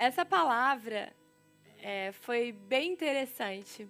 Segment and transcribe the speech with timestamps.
[0.00, 1.12] essa palavra
[1.78, 3.86] é, foi bem interessante,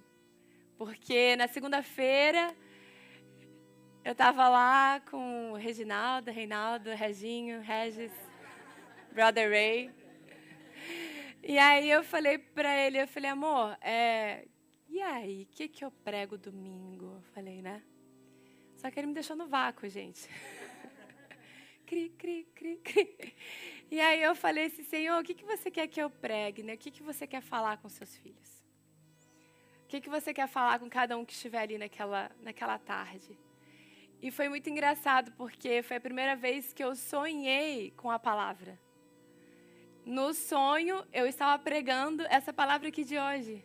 [0.77, 2.53] porque na segunda-feira
[4.05, 8.11] eu estava lá com o Reginaldo, Reinaldo, Reginho, Regis,
[9.13, 9.95] Brother Ray.
[11.45, 14.49] E aí eu falei para ele, eu falei, amor, é,
[14.89, 17.19] e aí, o que, que eu prego domingo?
[17.19, 17.85] Eu falei, né?
[18.75, 20.29] Só que ele me deixou no vácuo, gente.
[21.87, 23.37] cri, cri, cri, cri.
[23.91, 26.63] E aí eu falei assim, Senhor, o que, que você quer que eu pregue?
[26.63, 26.75] Né?
[26.75, 28.65] O que, que você quer falar com seus filhos?
[29.85, 33.37] O que, que você quer falar com cada um que estiver ali naquela, naquela tarde?
[34.23, 38.79] E foi muito engraçado, porque foi a primeira vez que eu sonhei com a palavra.
[40.05, 43.65] No sonho, eu estava pregando essa palavra aqui de hoje.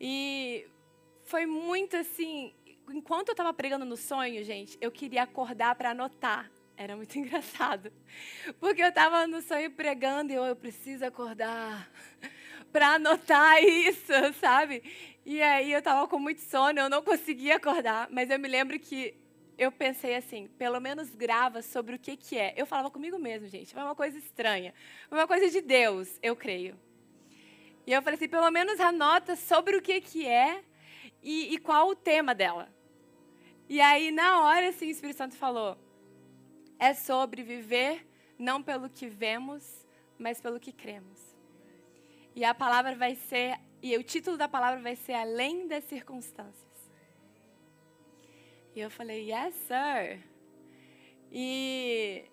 [0.00, 0.66] E
[1.24, 2.54] foi muito assim.
[2.88, 6.50] Enquanto eu estava pregando no sonho, gente, eu queria acordar para anotar.
[6.80, 7.92] Era muito engraçado.
[8.58, 11.90] Porque eu estava no sonho pregando e eu, eu preciso acordar
[12.72, 14.82] para anotar isso, sabe?
[15.26, 18.08] E aí eu estava com muito sono, eu não conseguia acordar.
[18.10, 19.14] Mas eu me lembro que
[19.58, 22.54] eu pensei assim, pelo menos grava sobre o que, que é.
[22.56, 24.72] Eu falava comigo mesmo, gente, foi uma coisa estranha.
[25.10, 26.80] Foi uma coisa de Deus, eu creio.
[27.86, 30.64] E eu falei assim, pelo menos anota sobre o que, que é
[31.22, 32.70] e, e qual o tema dela.
[33.68, 35.76] E aí, na hora, assim, o Espírito Santo falou,
[36.80, 38.06] é sobre viver
[38.38, 39.86] não pelo que vemos,
[40.18, 41.20] mas pelo que cremos.
[42.34, 46.90] E a palavra vai ser, e o título da palavra vai ser Além das Circunstâncias.
[48.74, 50.20] E eu falei, yes, sir.
[51.30, 52.24] E,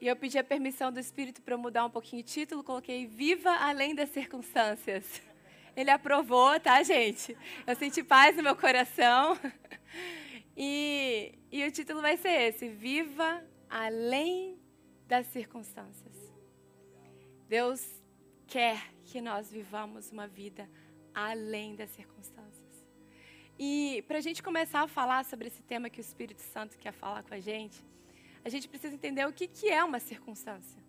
[0.00, 3.50] e eu pedi a permissão do Espírito para mudar um pouquinho o título, coloquei Viva
[3.50, 5.22] Além das Circunstâncias.
[5.76, 7.36] Ele aprovou, tá, gente?
[7.66, 9.38] Eu senti paz no meu coração.
[10.58, 14.58] E, e o título vai ser esse: Viva além
[15.06, 16.14] das circunstâncias.
[17.48, 18.02] Deus
[18.46, 20.68] quer que nós vivamos uma vida
[21.14, 22.86] além das circunstâncias.
[23.58, 26.92] E para a gente começar a falar sobre esse tema que o Espírito Santo quer
[26.92, 27.82] falar com a gente,
[28.44, 30.80] a gente precisa entender o que, que é uma circunstância.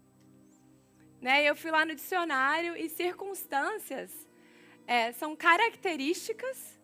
[1.21, 1.43] Né?
[1.43, 4.27] Eu fui lá no dicionário e circunstâncias
[4.85, 6.79] é, são características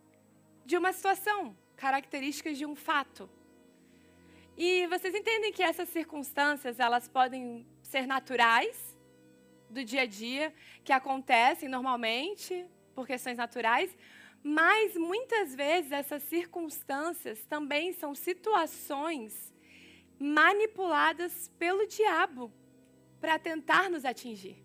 [0.66, 3.30] de uma situação, características de um fato.
[4.58, 8.98] E vocês entendem que essas circunstâncias elas podem ser naturais
[9.70, 10.54] do dia a dia,
[10.84, 13.96] que acontecem normalmente por questões naturais,
[14.44, 19.54] mas muitas vezes essas circunstâncias também são situações
[20.20, 22.54] manipuladas pelo diabo
[23.20, 24.64] para tentar nos atingir.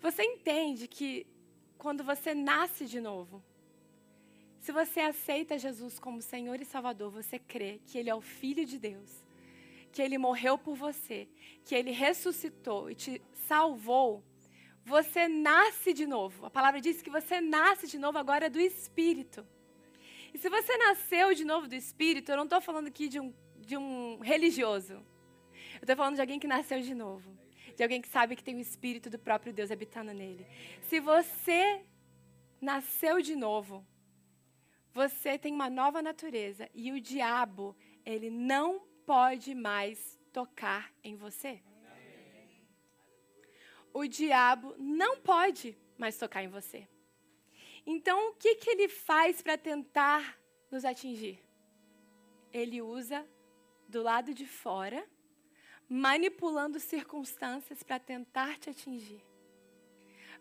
[0.00, 1.26] Você entende que
[1.78, 3.42] quando você nasce de novo,
[4.64, 8.64] se você aceita Jesus como Senhor e Salvador, você crê que Ele é o Filho
[8.64, 9.10] de Deus,
[9.92, 11.28] que Ele morreu por você,
[11.64, 14.22] que Ele ressuscitou e te salvou
[14.84, 16.44] você nasce de novo.
[16.44, 19.46] A palavra diz que você nasce de novo agora do Espírito.
[20.32, 23.32] E se você nasceu de novo do Espírito, eu não estou falando aqui de um,
[23.56, 24.94] de um religioso.
[25.76, 27.34] Eu estou falando de alguém que nasceu de novo.
[27.74, 30.46] De alguém que sabe que tem o Espírito do próprio Deus habitando nele.
[30.82, 31.80] Se você
[32.60, 33.86] nasceu de novo,
[34.94, 36.70] você tem uma nova natureza.
[36.72, 41.60] E o diabo, ele não pode mais tocar em você
[43.94, 46.88] o diabo não pode mais tocar em você.
[47.86, 50.36] Então, o que, que ele faz para tentar
[50.68, 51.40] nos atingir?
[52.52, 53.24] Ele usa
[53.88, 55.08] do lado de fora,
[55.88, 59.24] manipulando circunstâncias para tentar te atingir,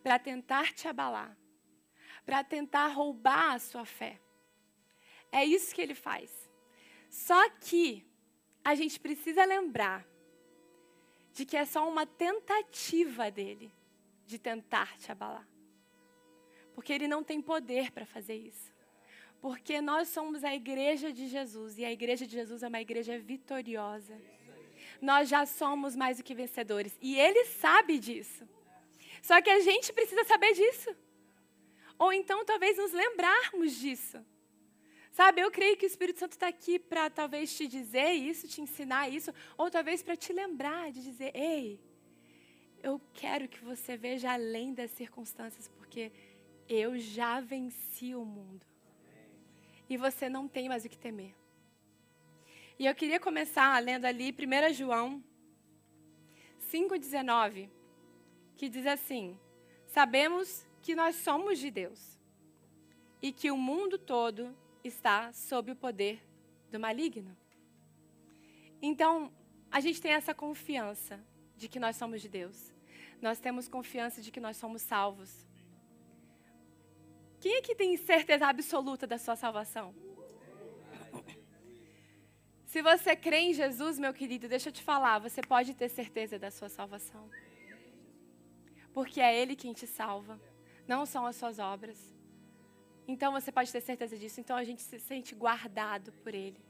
[0.02, 1.38] para tentar te abalar,
[2.26, 4.20] para tentar roubar a sua fé.
[5.34, 6.30] É isso que ele faz.
[7.10, 8.06] Só que
[8.64, 10.08] a gente precisa lembrar
[11.34, 13.74] de que é só uma tentativa dele
[14.28, 15.48] de tentar te abalar.
[16.76, 18.72] Porque ele não tem poder para fazer isso.
[19.42, 23.18] Porque nós somos a igreja de Jesus e a igreja de Jesus é uma igreja
[23.18, 24.16] vitoriosa.
[25.02, 28.48] Nós já somos mais do que vencedores e ele sabe disso.
[29.22, 30.96] Só que a gente precisa saber disso.
[31.98, 34.24] Ou então talvez nos lembrarmos disso.
[35.14, 38.62] Sabe, eu creio que o Espírito Santo está aqui para talvez te dizer isso, te
[38.62, 41.80] ensinar isso, ou talvez para te lembrar de dizer: ei,
[42.82, 46.12] eu quero que você veja além das circunstâncias, porque
[46.68, 48.66] eu já venci o mundo.
[49.88, 51.36] E você não tem mais o que temer.
[52.80, 55.24] E eu queria começar lendo ali 1 João
[56.72, 57.70] 5,19,
[58.56, 59.40] que diz assim:
[59.86, 62.20] Sabemos que nós somos de Deus
[63.22, 66.22] e que o mundo todo está sob o poder
[66.72, 67.36] do maligno.
[68.82, 69.32] Então,
[69.72, 71.20] a gente tem essa confiança
[71.56, 72.72] de que nós somos de Deus.
[73.22, 75.48] nós temos confiança de que nós somos salvos.
[77.40, 79.96] Quem aqui tem certeza absoluta da sua salvação?
[82.66, 86.38] Se você crê em Jesus, meu querido, deixa eu te falar, você pode ter certeza
[86.38, 87.30] da sua salvação.
[88.94, 90.40] Porque é Ele quem te salva,
[90.88, 92.13] não são as suas obras.
[93.08, 94.40] Então você pode ter certeza disso.
[94.40, 96.62] Então a gente se sente guardado por Ele.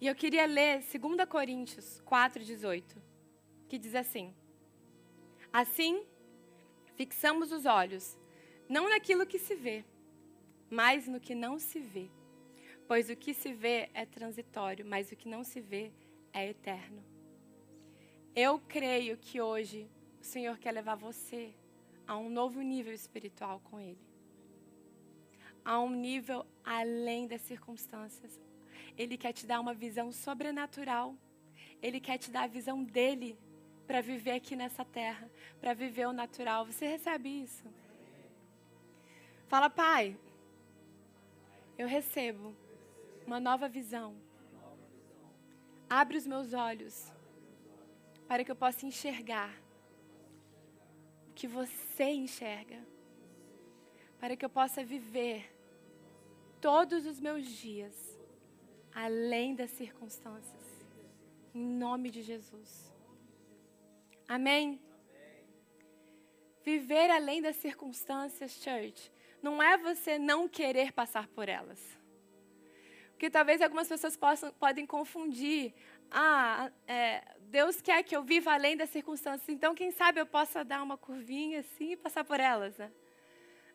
[0.00, 2.96] E eu queria ler 2 Coríntios 4,18,
[3.68, 4.34] que diz assim:
[5.52, 6.04] Assim,
[6.96, 8.18] fixamos os olhos,
[8.68, 9.84] não naquilo que se vê,
[10.70, 12.10] mas no que não se vê.
[12.88, 15.92] Pois o que se vê é transitório, mas o que não se vê
[16.32, 17.04] é eterno.
[18.34, 19.88] Eu creio que hoje
[20.20, 21.54] o Senhor quer levar você
[22.06, 24.11] a um novo nível espiritual com Ele.
[25.64, 28.40] A um nível além das circunstâncias,
[28.96, 31.14] ele quer te dar uma visão sobrenatural.
[31.80, 33.38] Ele quer te dar a visão dele
[33.86, 35.30] para viver aqui nessa terra,
[35.60, 36.66] para viver o natural.
[36.66, 37.64] Você recebe isso?
[39.48, 40.16] Fala, Pai,
[41.76, 42.54] eu recebo
[43.26, 44.16] uma nova visão.
[45.88, 47.12] Abre os meus olhos
[48.26, 49.52] para que eu possa enxergar
[51.28, 52.78] o que você enxerga,
[54.18, 55.51] para que eu possa viver
[56.62, 57.92] todos os meus dias
[58.94, 60.62] além das circunstâncias.
[61.52, 62.94] Em nome de Jesus.
[64.28, 64.80] Amém?
[66.62, 69.12] Viver além das circunstâncias, church,
[69.42, 71.80] não é você não querer passar por elas.
[73.10, 75.74] Porque talvez algumas pessoas possam, podem confundir.
[76.10, 80.64] Ah, é, Deus quer que eu viva além das circunstâncias, então quem sabe eu possa
[80.64, 82.78] dar uma curvinha assim e passar por elas.
[82.78, 82.92] Né?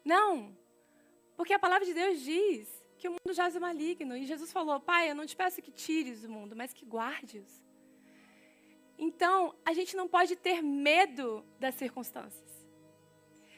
[0.05, 0.55] Não,
[1.35, 4.15] porque a palavra de Deus diz que o mundo jaz o maligno.
[4.15, 7.63] E Jesus falou: Pai, eu não te peço que tires o mundo, mas que guarde-os.
[8.97, 12.51] Então, a gente não pode ter medo das circunstâncias.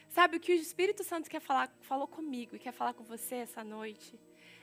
[0.08, 3.36] Sabe, o que o Espírito Santo quer falar, falou comigo e quer falar com você
[3.36, 4.18] essa noite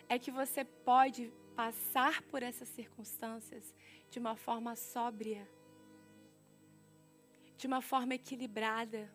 [0.09, 3.73] é que você pode passar por essas circunstâncias
[4.09, 5.47] de uma forma sóbria,
[7.57, 9.11] de uma forma equilibrada.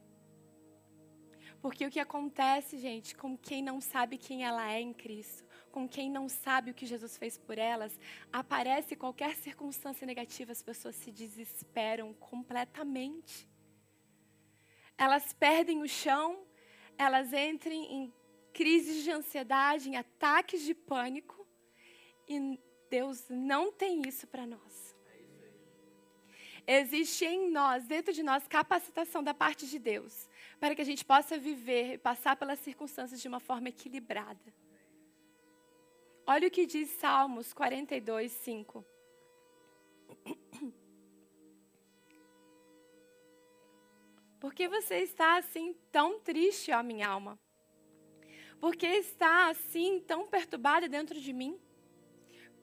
[1.63, 5.89] Porque o que acontece, gente, com quem não sabe quem ela é em Cristo, com
[5.89, 7.97] quem não sabe o que Jesus fez por elas,
[8.33, 13.49] aparece qualquer circunstância negativa, as pessoas se desesperam completamente.
[14.99, 16.45] Elas perdem o chão,
[16.99, 18.13] elas entram em
[18.53, 21.47] crises de ansiedade, em ataques de pânico,
[22.29, 22.59] e
[22.91, 24.97] Deus não tem isso para nós.
[26.67, 30.29] Existe em nós, dentro de nós, capacitação da parte de Deus,
[30.63, 34.55] para que a gente possa viver e passar pelas circunstâncias de uma forma equilibrada.
[36.25, 38.87] Olha o que diz Salmos 42, 5.
[44.39, 47.37] Por que você está assim tão triste, ó minha alma?
[48.61, 51.61] Por que está assim tão perturbada dentro de mim?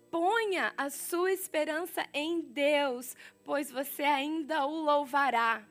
[0.10, 3.14] Ponha a sua esperança em Deus,
[3.44, 5.68] pois você ainda o louvará.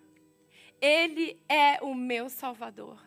[0.80, 3.02] Ele é o meu Salvador.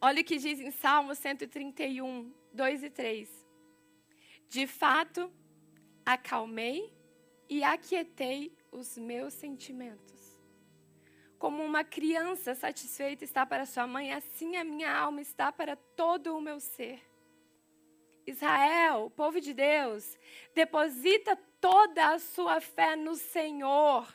[0.00, 3.46] Olha o que diz em Salmo 131, 2 e 3.
[4.48, 5.32] De fato,
[6.04, 6.92] acalmei
[7.48, 10.38] e aquietei os meus sentimentos.
[11.38, 16.36] Como uma criança satisfeita está para sua mãe, assim a minha alma está para todo
[16.36, 17.00] o meu ser.
[18.26, 20.18] Israel, povo de Deus,
[20.54, 24.06] deposita toda a sua fé no Senhor.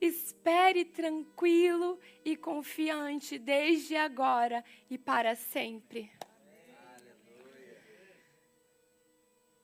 [0.00, 6.10] Espere tranquilo e confiante desde agora e para sempre.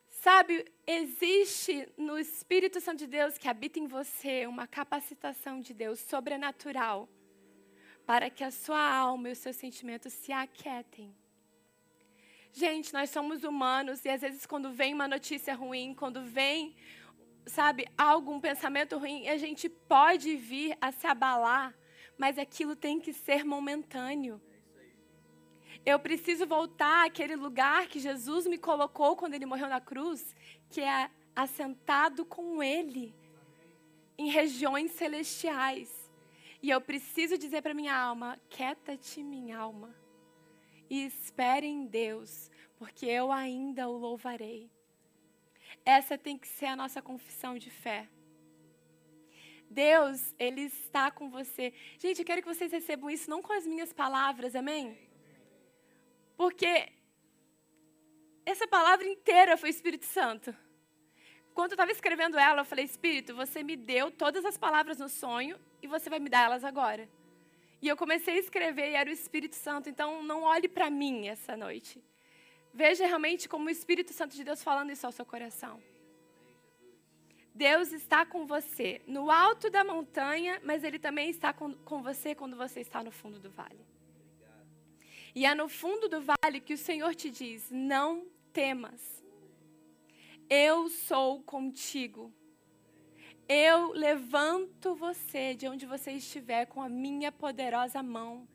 [0.09, 5.99] Sabe, existe no Espírito Santo de Deus que habita em você uma capacitação de Deus
[5.99, 7.09] sobrenatural
[8.07, 11.13] para que a sua alma e os seus sentimentos se aquietem.
[12.53, 16.77] Gente, nós somos humanos e às vezes quando vem uma notícia ruim, quando vem,
[17.47, 21.75] sabe, algum pensamento ruim, a gente pode vir a se abalar,
[22.17, 24.41] mas aquilo tem que ser momentâneo.
[25.85, 30.35] Eu preciso voltar àquele lugar que Jesus me colocou quando ele morreu na cruz,
[30.71, 33.15] que é assentado com ele
[34.17, 36.11] em regiões celestiais.
[36.63, 39.93] E eu preciso dizer para minha alma: quieta-te, minha alma,
[40.89, 44.71] e espere em Deus, porque eu ainda o louvarei.
[45.85, 48.09] Essa tem que ser a nossa confissão de fé.
[49.69, 51.73] Deus, Ele está com você.
[51.99, 54.99] Gente, eu quero que vocês recebam isso não com as minhas palavras, amém?
[56.37, 56.93] Porque
[58.45, 60.55] essa palavra inteira foi Espírito Santo.
[61.55, 65.09] quando eu estava escrevendo ela, eu falei: Espírito, você me deu todas as palavras no
[65.09, 67.09] sonho e você vai me dar elas agora.
[67.81, 69.89] E eu comecei a escrever e era o Espírito Santo.
[69.89, 72.01] Então, não olhe para mim essa noite.
[72.73, 75.83] Veja realmente como o Espírito Santo de Deus falando isso ao seu coração.
[77.55, 82.35] Deus está com você no alto da montanha, mas Ele também está com, com você
[82.35, 83.85] quando você está no fundo do vale.
[85.35, 89.23] E é no fundo do vale que o Senhor te diz: não temas.
[90.49, 92.33] Eu sou contigo.
[93.49, 98.49] Eu levanto você de onde você estiver com a minha poderosa mão.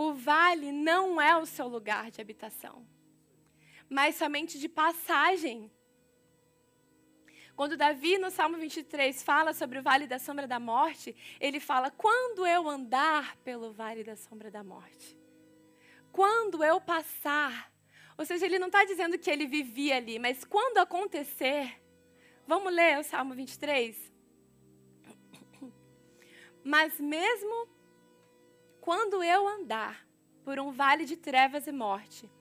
[0.00, 2.86] O vale não é o seu lugar de habitação,
[3.90, 5.68] mas somente de passagem.
[7.56, 11.90] Quando Davi, no Salmo 23, fala sobre o vale da sombra da morte, ele fala:
[11.90, 15.18] Quando eu andar pelo vale da sombra da morte,
[16.12, 17.68] quando eu passar.
[18.16, 21.82] Ou seja, ele não está dizendo que ele vivia ali, mas quando acontecer.
[22.46, 23.96] Vamos ler o Salmo 23?
[26.62, 27.77] Mas mesmo
[28.88, 30.02] quando eu andar
[30.42, 32.32] por um vale de trevas e morte,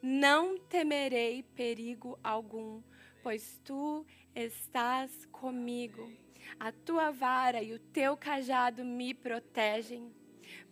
[0.00, 2.80] não temerei perigo algum,
[3.22, 6.10] pois tu estás comigo.
[6.58, 10.10] A tua vara e o teu cajado me protegem.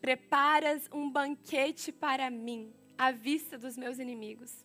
[0.00, 4.64] Preparas um banquete para mim, à vista dos meus inimigos.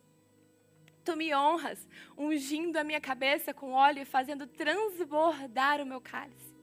[1.03, 1.85] Tu me honras,
[2.17, 6.54] ungindo a minha cabeça com óleo e fazendo transbordar o meu cálice.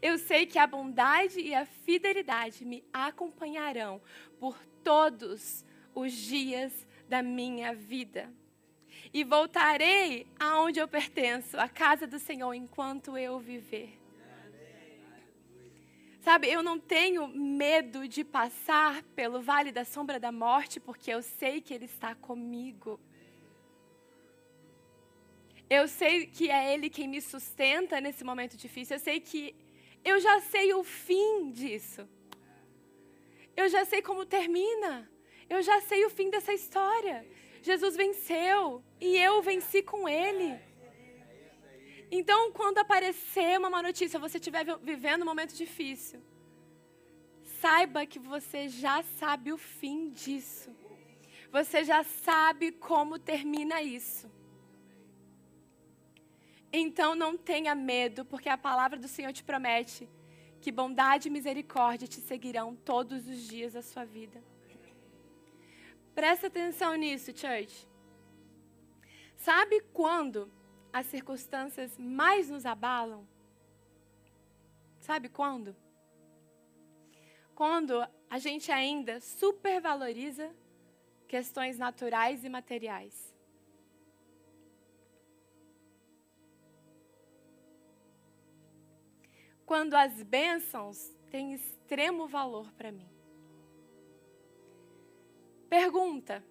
[0.00, 4.00] Eu sei que a bondade e a fidelidade me acompanharão
[4.38, 5.64] por todos
[5.94, 8.32] os dias da minha vida
[9.12, 13.98] e voltarei aonde eu pertenço, à casa do Senhor, enquanto eu viver.
[16.20, 21.22] Sabe, eu não tenho medo de passar pelo vale da sombra da morte, porque eu
[21.22, 23.00] sei que Ele está comigo.
[25.70, 28.96] Eu sei que é Ele quem me sustenta nesse momento difícil.
[28.96, 29.54] Eu sei que
[30.04, 32.08] eu já sei o fim disso.
[33.56, 35.10] Eu já sei como termina.
[35.48, 37.26] Eu já sei o fim dessa história.
[37.62, 40.58] Jesus venceu e eu venci com ele.
[42.10, 46.22] Então, quando aparecer uma má notícia, você estiver vivendo um momento difícil,
[47.60, 50.74] saiba que você já sabe o fim disso.
[51.50, 54.30] Você já sabe como termina isso.
[56.72, 60.08] Então não tenha medo, porque a palavra do Senhor te promete
[60.60, 64.42] que bondade e misericórdia te seguirão todos os dias da sua vida.
[66.14, 67.86] Presta atenção nisso, church.
[69.36, 70.50] Sabe quando
[70.92, 73.26] as circunstâncias mais nos abalam?
[74.98, 75.76] Sabe quando?
[77.54, 80.52] Quando a gente ainda supervaloriza
[81.28, 83.34] questões naturais e materiais.
[89.68, 93.06] Quando as bênçãos têm extremo valor para mim.
[95.68, 96.42] Pergunta: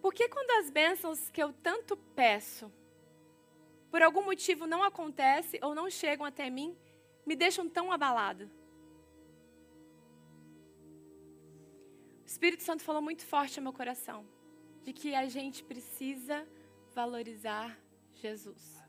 [0.00, 2.72] Por que quando as bênçãos que eu tanto peço,
[3.90, 6.74] por algum motivo não acontecem ou não chegam até mim,
[7.26, 8.50] me deixam tão abalado?
[12.22, 14.26] O Espírito Santo falou muito forte no meu coração
[14.82, 16.48] de que a gente precisa
[16.94, 17.78] valorizar
[18.14, 18.81] Jesus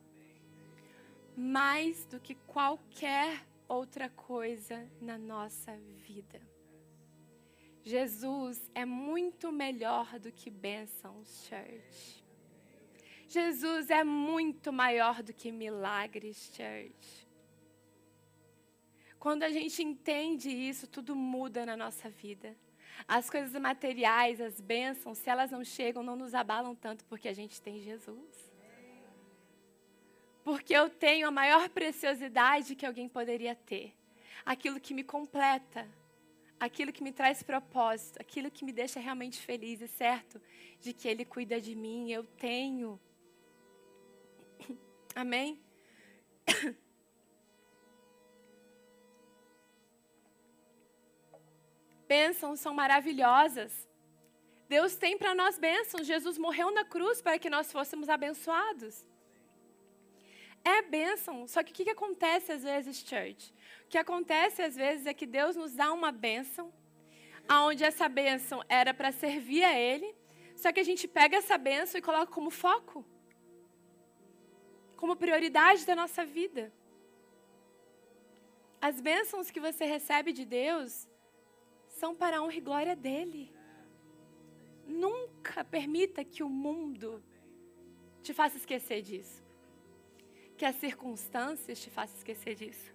[1.36, 5.76] mais do que qualquer outra coisa na nossa
[6.06, 6.42] vida.
[7.84, 12.24] Jesus é muito melhor do que bênçãos, church.
[13.28, 17.28] Jesus é muito maior do que milagres, church.
[19.20, 22.56] Quando a gente entende isso, tudo muda na nossa vida.
[23.08, 27.34] As coisas materiais, as bênçãos, se elas não chegam, não nos abalam tanto porque a
[27.34, 28.53] gente tem Jesus.
[30.44, 33.94] Porque eu tenho a maior preciosidade que alguém poderia ter.
[34.46, 35.88] Aquilo que me completa,
[36.60, 40.42] aquilo que me traz propósito, aquilo que me deixa realmente feliz e certo
[40.82, 43.00] de que Ele cuida de mim, eu tenho.
[45.16, 45.62] Amém?
[52.06, 53.88] Bênçãos são maravilhosas.
[54.68, 56.06] Deus tem para nós bênçãos.
[56.06, 59.06] Jesus morreu na cruz para que nós fôssemos abençoados.
[60.64, 61.48] É bênção.
[61.48, 63.54] Só que o que, acontece às vezes, church?
[63.86, 66.72] O que acontece às vezes é que Deus nos dá uma bênção,
[67.48, 70.16] aonde essa bênção era para servir a Ele,
[70.56, 73.06] só que a gente pega essa bênção e coloca como foco,
[74.96, 76.72] como prioridade da nossa vida.
[78.80, 81.08] As bênçãos que você recebe de Deus
[81.88, 83.54] são para a honra e glória dele.
[84.88, 87.24] Nunca permita que o mundo
[88.22, 89.43] te faça esquecer disso.
[90.58, 92.94] Que as circunstâncias te façam esquecer disso.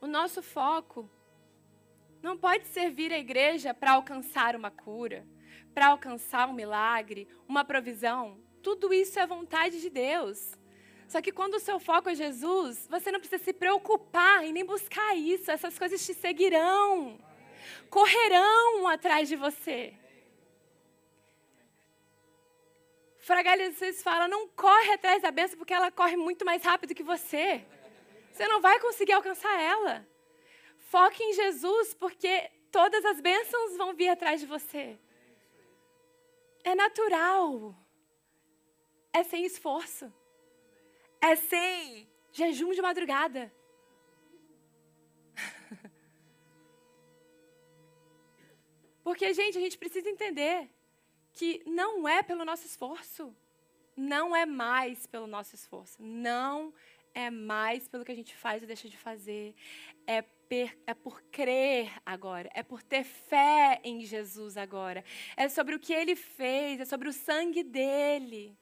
[0.00, 1.10] O nosso foco
[2.22, 5.26] não pode servir a igreja para alcançar uma cura,
[5.74, 8.38] para alcançar um milagre, uma provisão.
[8.62, 10.56] Tudo isso é vontade de Deus.
[11.08, 14.64] Só que quando o seu foco é Jesus, você não precisa se preocupar e nem
[14.64, 15.50] buscar isso.
[15.50, 17.18] Essas coisas te seguirão,
[17.88, 19.94] correrão atrás de você.
[23.28, 27.62] Fragalices fala: não corre atrás da benção porque ela corre muito mais rápido que você.
[28.32, 29.94] Você não vai conseguir alcançar ela.
[30.92, 34.98] Foque em Jesus porque todas as bênçãos vão vir atrás de você.
[36.64, 37.76] É natural.
[39.12, 40.10] É sem esforço.
[41.20, 43.52] É sem jejum de madrugada.
[49.04, 50.70] Porque, gente, a gente precisa entender
[51.38, 53.32] que não é pelo nosso esforço.
[53.96, 56.02] Não é mais pelo nosso esforço.
[56.02, 56.74] Não
[57.14, 59.54] é mais pelo que a gente faz ou deixa de fazer.
[60.04, 62.50] É, per, é por crer agora.
[62.52, 65.04] É por ter fé em Jesus agora.
[65.36, 66.80] É sobre o que ele fez.
[66.80, 68.58] É sobre o sangue dele.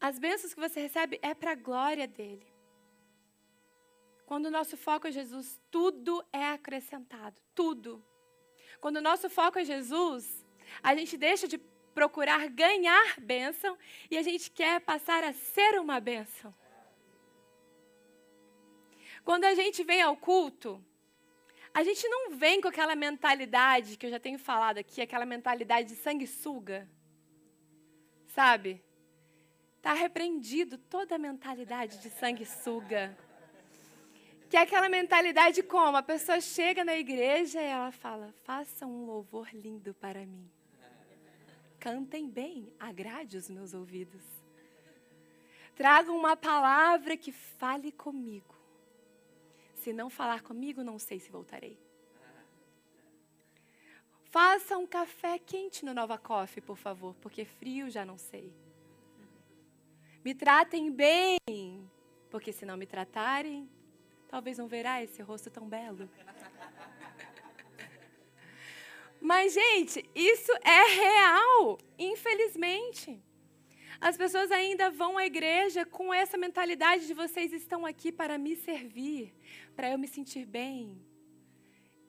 [0.00, 2.46] As bênçãos que você recebe é para a glória dele.
[4.24, 7.40] Quando o nosso foco é Jesus, tudo é acrescentado.
[7.56, 8.04] Tudo.
[8.80, 10.44] Quando o nosso foco é Jesus,
[10.82, 11.58] a gente deixa de
[11.94, 13.76] procurar ganhar bênção
[14.10, 16.54] e a gente quer passar a ser uma bênção.
[19.22, 20.82] Quando a gente vem ao culto,
[21.74, 25.88] a gente não vem com aquela mentalidade que eu já tenho falado aqui, aquela mentalidade
[25.88, 26.88] de sanguessuga.
[28.28, 28.82] Sabe?
[29.76, 33.16] Está repreendido toda a mentalidade de sanguessuga.
[34.50, 39.06] Que é aquela mentalidade como a pessoa chega na igreja e ela fala: faça um
[39.06, 40.50] louvor lindo para mim.
[41.78, 44.24] Cantem bem, agrade os meus ouvidos.
[45.76, 48.56] Tragam uma palavra que fale comigo.
[49.76, 51.78] Se não falar comigo, não sei se voltarei.
[54.24, 58.52] Faça um café quente no Nova Coffee, por favor, porque frio já não sei.
[60.24, 61.38] Me tratem bem,
[62.28, 63.68] porque se não me tratarem,
[64.30, 66.08] talvez não verá esse rosto tão belo.
[69.20, 73.20] Mas, gente, isso é real, infelizmente.
[74.00, 78.56] As pessoas ainda vão à igreja com essa mentalidade de vocês estão aqui para me
[78.56, 79.34] servir,
[79.74, 81.04] para eu me sentir bem.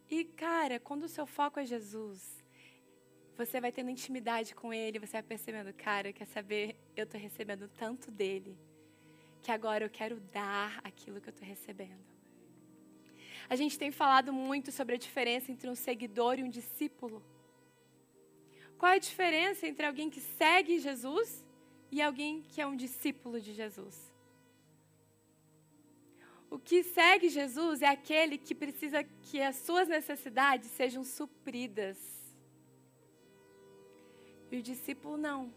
[0.09, 2.45] E, cara, quando o seu foco é Jesus,
[3.35, 7.67] você vai tendo intimidade com Ele, você vai percebendo, cara, quer saber, eu estou recebendo
[7.67, 8.55] tanto dele,
[9.41, 12.10] que agora eu quero dar aquilo que eu estou recebendo.
[13.49, 17.23] A gente tem falado muito sobre a diferença entre um seguidor e um discípulo.
[18.77, 21.45] Qual é a diferença entre alguém que segue Jesus
[21.91, 24.11] e alguém que é um discípulo de Jesus?
[26.49, 31.97] O que segue Jesus é aquele que precisa que as suas necessidades sejam supridas
[34.51, 35.53] e o discípulo não.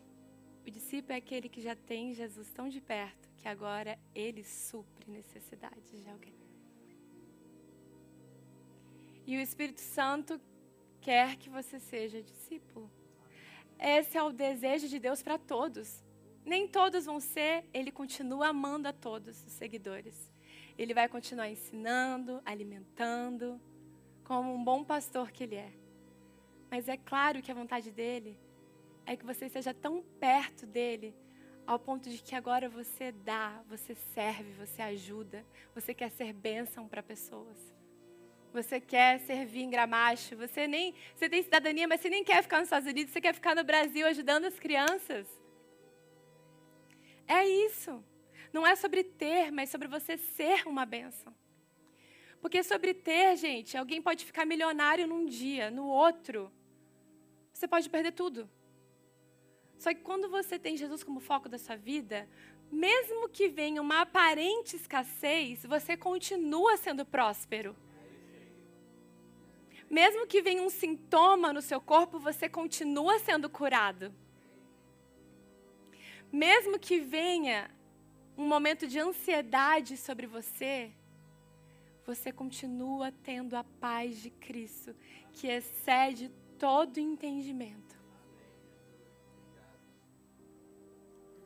[0.64, 5.10] O discípulo é aquele que já tem Jesus tão de perto que agora ele supre
[5.10, 6.43] necessidades de alguém.
[9.26, 10.40] E o Espírito Santo
[11.00, 12.90] quer que você seja discípulo.
[13.78, 16.02] Esse é o desejo de Deus para todos.
[16.44, 20.30] Nem todos vão ser, ele continua amando a todos os seguidores.
[20.76, 23.60] Ele vai continuar ensinando, alimentando,
[24.24, 25.72] como um bom pastor que ele é.
[26.70, 28.38] Mas é claro que a vontade dele
[29.06, 31.14] é que você esteja tão perto dele,
[31.66, 36.86] ao ponto de que agora você dá, você serve, você ajuda, você quer ser bênção
[36.86, 37.58] para pessoas.
[38.54, 42.58] Você quer servir em Gramacho, você nem, você tem cidadania, mas você nem quer ficar
[42.58, 45.26] nos Estados Unidos, você quer ficar no Brasil ajudando as crianças.
[47.26, 48.00] É isso.
[48.52, 51.34] Não é sobre ter, mas sobre você ser uma bênção.
[52.40, 56.52] Porque sobre ter, gente, alguém pode ficar milionário num dia, no outro,
[57.52, 58.48] você pode perder tudo.
[59.76, 62.28] Só que quando você tem Jesus como foco da sua vida,
[62.70, 67.74] mesmo que venha uma aparente escassez, você continua sendo próspero.
[69.98, 74.12] Mesmo que venha um sintoma no seu corpo, você continua sendo curado.
[76.32, 77.70] Mesmo que venha
[78.36, 80.90] um momento de ansiedade sobre você,
[82.04, 84.96] você continua tendo a paz de Cristo,
[85.32, 86.28] que excede
[86.58, 87.96] todo entendimento.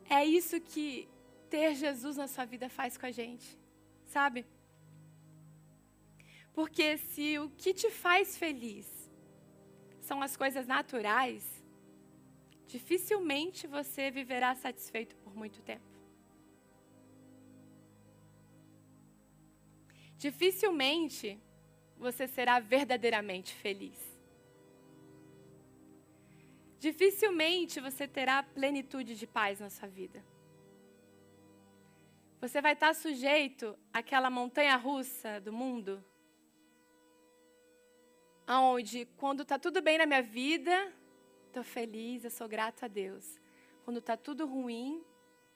[0.09, 1.07] É isso que
[1.51, 3.59] ter Jesus na sua vida faz com a gente,
[4.07, 4.47] sabe?
[6.59, 8.85] Porque se o que te faz feliz
[10.01, 11.45] são as coisas naturais,
[12.67, 15.87] dificilmente você viverá satisfeito por muito tempo.
[20.17, 21.41] Dificilmente
[21.97, 23.97] você será verdadeiramente feliz.
[26.81, 30.25] Dificilmente você terá plenitude de paz na sua vida.
[32.41, 36.05] Você vai estar sujeito àquela montanha russa do mundo,
[38.57, 40.93] onde quando está tudo bem na minha vida,
[41.47, 43.39] estou feliz, eu sou grato a Deus.
[43.85, 45.05] Quando está tudo ruim,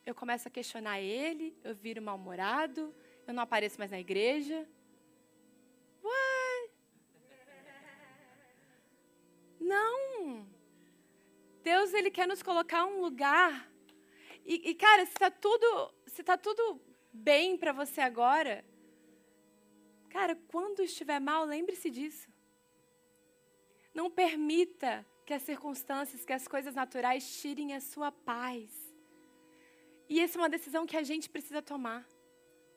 [0.04, 2.94] eu começo a questionar Ele, eu viro mal-humorado,
[3.26, 4.68] eu não apareço mais na igreja.
[6.04, 6.70] Ué?
[9.60, 10.46] Não!
[11.62, 13.70] Deus ele quer nos colocar um lugar.
[14.44, 16.80] E, e cara, se está tudo, se tá tudo
[17.12, 18.64] bem para você agora,
[20.10, 22.31] cara, quando estiver mal, lembre-se disso.
[23.94, 28.70] Não permita que as circunstâncias, que as coisas naturais tirem a sua paz.
[30.08, 32.06] E essa é uma decisão que a gente precisa tomar.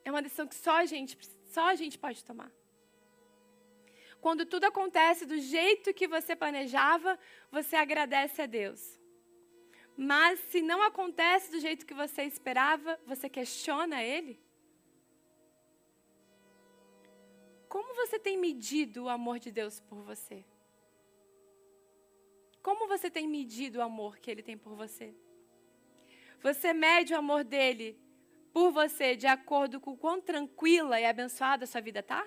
[0.04, 2.52] É uma decisão que só a gente, só a gente pode tomar.
[4.20, 7.18] Quando tudo acontece do jeito que você planejava,
[7.50, 8.98] você agradece a Deus.
[9.96, 14.40] Mas se não acontece do jeito que você esperava, você questiona Ele?
[17.68, 20.44] Como você tem medido o amor de Deus por você?
[22.66, 25.14] Como você tem medido o amor que Ele tem por você?
[26.40, 27.96] Você mede o amor dele
[28.52, 32.26] por você de acordo com o quão tranquila e abençoada a sua vida está?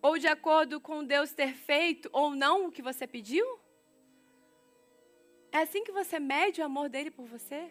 [0.00, 3.46] Ou de acordo com Deus ter feito ou não o que você pediu?
[5.52, 7.70] É assim que você mede o amor dele por você?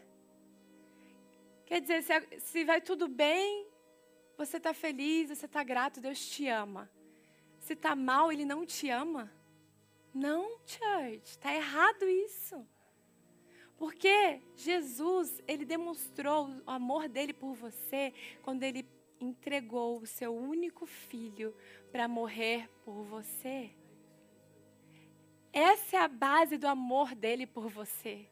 [1.66, 3.68] Quer dizer, se, se vai tudo bem,
[4.38, 6.92] você está feliz, você está grato, Deus te ama.
[7.58, 9.32] Se está mal, Ele não te ama.
[10.16, 12.66] Não, church, está errado isso.
[13.78, 18.88] Porque Jesus, Ele demonstrou o amor dele por você quando Ele
[19.20, 21.54] entregou o seu único filho
[21.92, 23.72] para morrer por você.
[25.52, 28.26] Essa é a base do amor dele por você.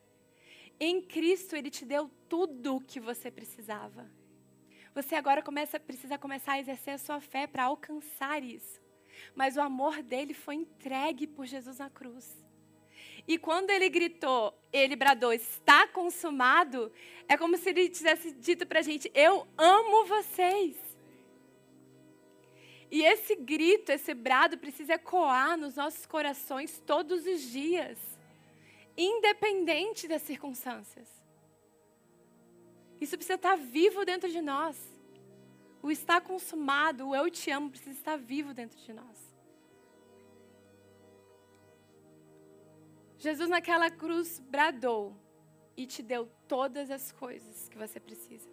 [0.79, 4.09] Em Cristo ele te deu tudo o que você precisava.
[4.93, 8.82] Você agora começa, precisa começar a exercer a sua fé para alcançar isso.
[9.35, 12.43] Mas o amor dele foi entregue por Jesus na cruz.
[13.27, 16.91] E quando ele gritou, ele bradou, está consumado,
[17.27, 20.75] é como se ele tivesse dito para a gente: Eu amo vocês.
[22.91, 27.97] E esse grito, esse brado precisa ecoar nos nossos corações todos os dias,
[28.95, 31.07] independente das circunstâncias.
[33.01, 34.92] Isso precisa estar vivo dentro de nós.
[35.83, 39.17] O estar consumado, o eu te amo, precisa estar vivo dentro de nós.
[43.17, 45.13] Jesus naquela cruz bradou
[45.75, 48.49] e te deu todas as coisas que você precisa.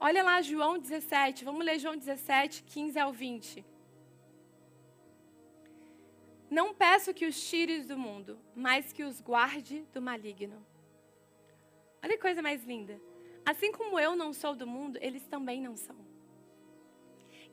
[0.00, 3.64] Olha lá João 17, vamos ler João 17, 15 ao 20.
[6.50, 10.64] Não peço que os tires do mundo, mas que os guarde do maligno.
[12.02, 13.00] Olha que coisa mais linda.
[13.46, 15.96] Assim como eu não sou do mundo, eles também não são.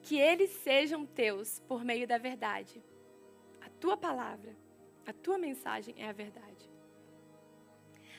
[0.02, 2.84] Que eles sejam teus por meio da verdade.
[3.62, 4.58] A tua palavra,
[5.06, 6.68] a tua mensagem é a verdade.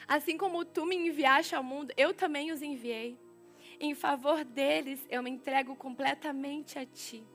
[0.07, 3.19] Assim como tu me enviaste ao mundo, eu também os enviei.
[3.81, 7.27] Em favor deles, eu me entrego completamente a ti.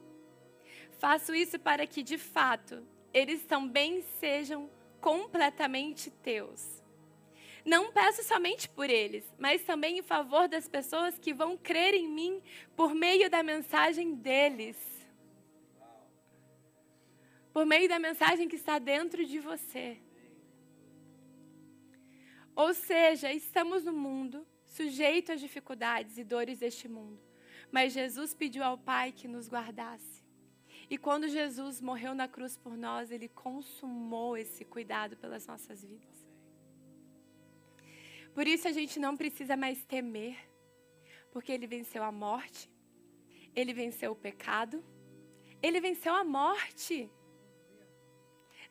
[0.92, 4.70] Faço isso para que, de fato, eles também sejam
[5.02, 6.79] completamente teus.
[7.70, 12.08] Não peço somente por eles, mas também em favor das pessoas que vão crer em
[12.08, 12.42] mim
[12.76, 14.76] por meio da mensagem deles.
[17.54, 20.00] Por meio da mensagem que está dentro de você.
[22.56, 27.22] Ou seja, estamos no mundo, sujeito às dificuldades e dores deste mundo.
[27.72, 30.26] Mas Jesus pediu ao Pai que nos guardasse.
[30.90, 36.29] E quando Jesus morreu na cruz por nós, ele consumou esse cuidado pelas nossas vidas.
[38.34, 40.38] Por isso a gente não precisa mais temer,
[41.32, 42.70] porque ele venceu a morte,
[43.56, 44.84] ele venceu o pecado,
[45.62, 47.10] ele venceu a morte.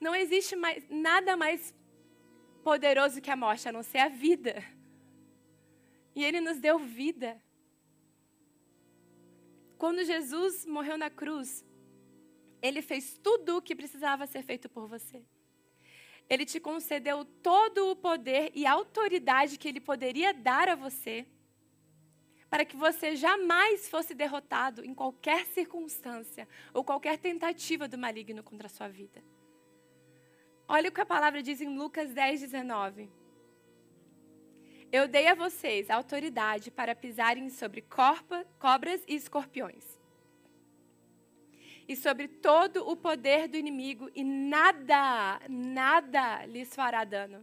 [0.01, 1.75] Não existe mais nada mais
[2.63, 4.65] poderoso que a morte, a não ser a vida.
[6.15, 7.41] E ele nos deu vida.
[9.77, 11.65] Quando Jesus morreu na cruz,
[12.61, 15.25] ele fez tudo o que precisava ser feito por você.
[16.29, 21.27] Ele te concedeu todo o poder e autoridade que ele poderia dar a você
[22.51, 28.67] para que você jamais fosse derrotado em qualquer circunstância ou qualquer tentativa do maligno contra
[28.67, 29.23] a sua vida.
[30.67, 33.11] Olha o que a palavra diz em Lucas 10, 19.
[34.91, 39.98] Eu dei a vocês autoridade para pisarem sobre corpa, cobras e escorpiões.
[41.89, 47.43] E sobre todo o poder do inimigo, e nada, nada lhes fará dano.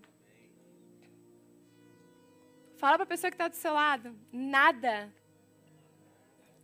[2.78, 5.12] Fala para a pessoa que está do seu lado: nada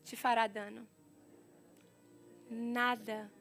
[0.04, 0.88] te fará dano.
[2.48, 3.32] Nada.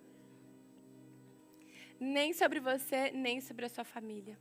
[1.99, 4.39] Nem sobre você, nem sobre a sua família.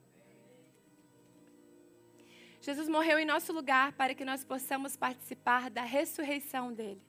[2.62, 7.09] Jesus morreu em nosso lugar para que nós possamos participar da ressurreição dele.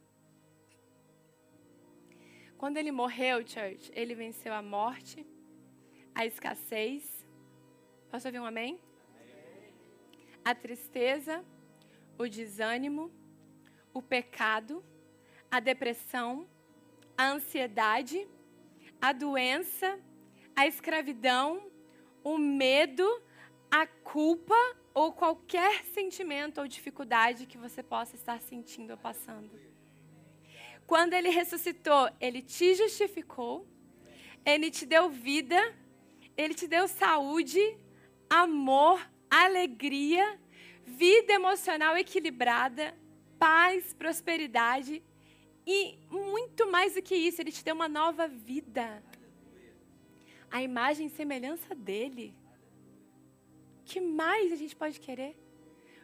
[2.61, 5.27] Quando ele morreu, church, ele venceu a morte,
[6.15, 7.03] a escassez.
[8.11, 8.79] Posso ouvir um amém?
[10.45, 11.45] a tristeza,
[12.19, 13.11] o desânimo,
[13.95, 14.85] o pecado,
[15.51, 16.47] a depressão,
[17.17, 18.29] a ansiedade,
[19.01, 19.99] a doença,
[20.55, 21.71] a escravidão,
[22.23, 23.09] o medo,
[23.71, 24.61] a culpa
[24.93, 29.70] ou qualquer sentimento ou dificuldade que você possa estar sentindo ou passando.
[30.91, 33.65] Quando ele ressuscitou, ele te justificou,
[34.45, 35.57] ele te deu vida,
[36.37, 37.61] ele te deu saúde,
[38.29, 38.99] amor,
[39.31, 40.37] alegria,
[40.85, 42.93] vida emocional equilibrada,
[43.39, 45.01] paz, prosperidade
[45.65, 49.01] e muito mais do que isso, ele te deu uma nova vida.
[50.51, 52.35] A imagem e semelhança dele.
[53.79, 55.39] O que mais a gente pode querer?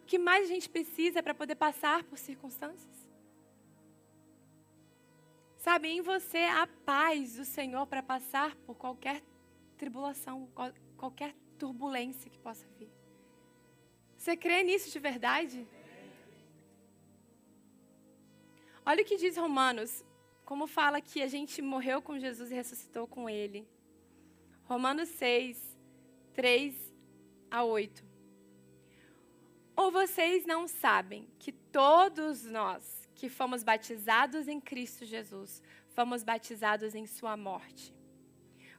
[0.03, 3.05] O que mais a gente precisa para poder passar por circunstâncias?
[5.66, 9.20] Sabe, em você a paz do Senhor para passar por qualquer
[9.76, 10.48] tribulação,
[10.96, 12.88] qualquer turbulência que possa vir.
[14.16, 15.66] Você crê nisso de verdade?
[18.85, 20.05] Olha o que diz Romanos,
[20.44, 23.66] como fala que a gente morreu com Jesus e ressuscitou com Ele.
[24.66, 25.61] Romanos 6,
[26.33, 26.94] 3
[27.50, 28.05] a 8.
[29.74, 36.94] Ou vocês não sabem que todos nós que fomos batizados em Cristo Jesus, fomos batizados
[36.94, 37.92] em Sua morte.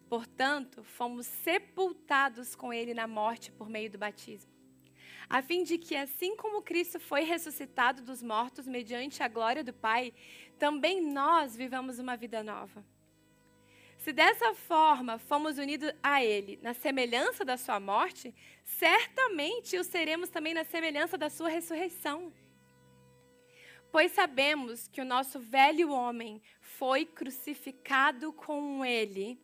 [0.07, 4.57] Portanto, fomos sepultados com Ele na morte por meio do batismo
[5.29, 9.73] a fim de que, assim como Cristo foi ressuscitado dos mortos mediante a glória do
[9.73, 10.13] Pai,
[10.57, 12.83] também nós vivamos uma vida nova.
[13.97, 20.29] Se dessa forma fomos unidos a Ele na semelhança da Sua morte, certamente o seremos
[20.29, 22.31] também na semelhança da Sua ressurreição.
[23.97, 29.39] Pois sabemos que o nosso velho homem foi crucificado com Ele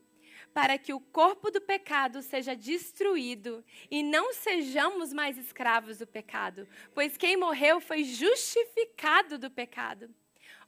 [0.54, 6.68] para que o corpo do pecado seja destruído e não sejamos mais escravos do pecado,
[6.94, 10.14] pois quem morreu foi justificado do pecado.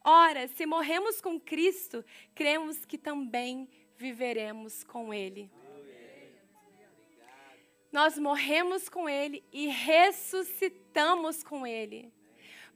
[0.04, 5.48] Ora, se morremos com Cristo, cremos que também viveremos com Ele.
[7.91, 12.14] Nós morremos com Ele e ressuscitamos com Ele.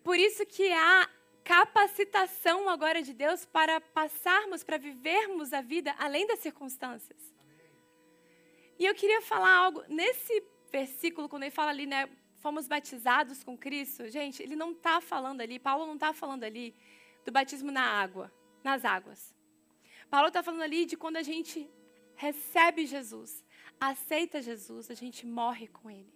[0.04, 1.10] Por isso que há
[1.44, 7.34] capacitação agora de Deus para passarmos, para vivermos a vida além das circunstâncias.
[8.78, 12.08] E eu queria falar algo, nesse versículo, quando ele fala ali, né,
[12.38, 16.76] fomos batizados com Cristo, gente, ele não está falando ali, Paulo não está falando ali
[17.26, 18.32] do batismo na água,
[18.64, 19.36] nas águas.
[20.10, 21.70] Paulo está falando ali de quando a gente
[22.16, 23.44] recebe Jesus,
[23.80, 26.14] aceita Jesus, a gente morre com Ele.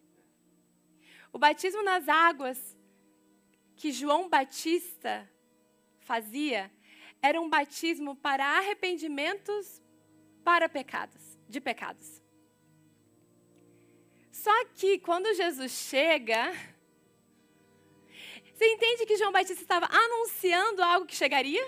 [1.32, 2.78] O batismo nas águas
[3.76, 5.30] que João Batista
[6.00, 6.72] fazia
[7.22, 9.82] era um batismo para arrependimentos
[10.44, 12.22] para pecados, de pecados.
[14.30, 16.52] Só que quando Jesus chega,
[18.54, 21.66] você entende que João Batista estava anunciando algo que chegaria?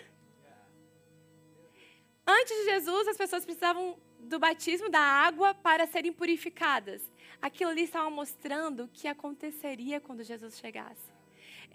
[2.28, 7.02] Antes de Jesus, as pessoas precisavam do batismo da água para serem purificadas.
[7.42, 11.15] Aquilo ali estava mostrando o que aconteceria quando Jesus chegasse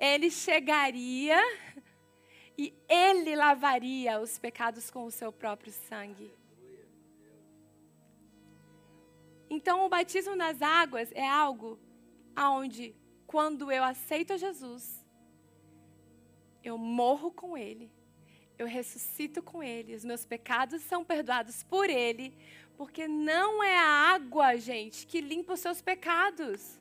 [0.00, 1.38] ele chegaria
[2.56, 6.32] e ele lavaria os pecados com o seu próprio sangue.
[9.50, 11.78] Então, o batismo nas águas é algo
[12.34, 12.94] aonde,
[13.26, 15.04] quando eu aceito Jesus,
[16.64, 17.90] eu morro com Ele,
[18.58, 22.34] eu ressuscito com Ele, os meus pecados são perdoados por Ele,
[22.76, 26.79] porque não é a água, gente, que limpa os seus pecados.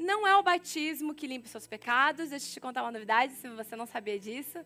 [0.00, 3.34] Não é o batismo que limpa os seus pecados, deixa eu te contar uma novidade,
[3.34, 4.58] se você não sabia disso.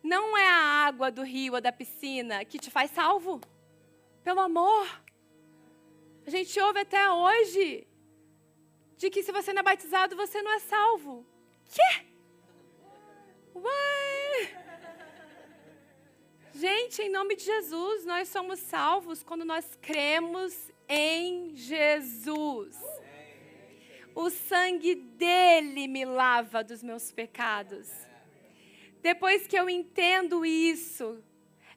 [0.00, 3.40] Não é a água do rio ou da piscina que te faz salvo.
[4.22, 4.86] Pelo amor.
[6.24, 7.84] A gente ouve até hoje
[8.96, 11.26] de que se você não é batizado, você não é salvo.
[11.64, 12.06] Quê?
[13.56, 14.66] Ué!
[16.54, 22.95] Gente, em nome de Jesus, nós somos salvos quando nós cremos em Jesus.
[24.16, 27.86] O sangue dele me lava dos meus pecados.
[29.02, 31.22] Depois que eu entendo isso,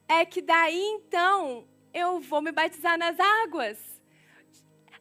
[0.08, 3.78] é que daí então eu vou me batizar nas águas.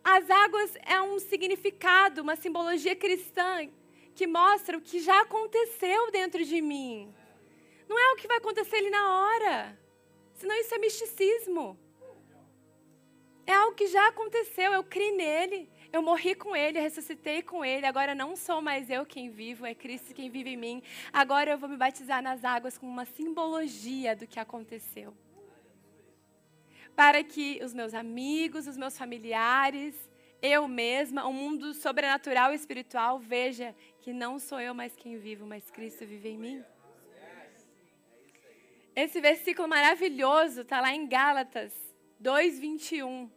[0.02, 3.70] As águas é um significado, uma simbologia cristã
[4.16, 7.14] que mostra o que já aconteceu dentro de mim.
[7.88, 9.78] Não é o que vai acontecer ali na hora.
[10.34, 11.78] Senão isso é misticismo.
[13.46, 17.86] É algo que já aconteceu, eu criei nele, eu morri com ele, ressuscitei com ele,
[17.86, 20.82] agora não sou mais eu quem vivo, é Cristo quem vive em mim.
[21.12, 25.14] Agora eu vou me batizar nas águas com uma simbologia do que aconteceu.
[26.94, 29.94] Para que os meus amigos, os meus familiares,
[30.42, 35.46] eu mesma, o mundo sobrenatural e espiritual veja que não sou eu mais quem vivo,
[35.46, 36.64] mas Cristo vive em mim.
[38.94, 41.72] Esse versículo maravilhoso está lá em Gálatas
[42.20, 43.30] 2:21.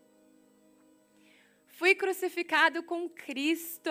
[1.82, 3.90] Fui crucificado com Cristo.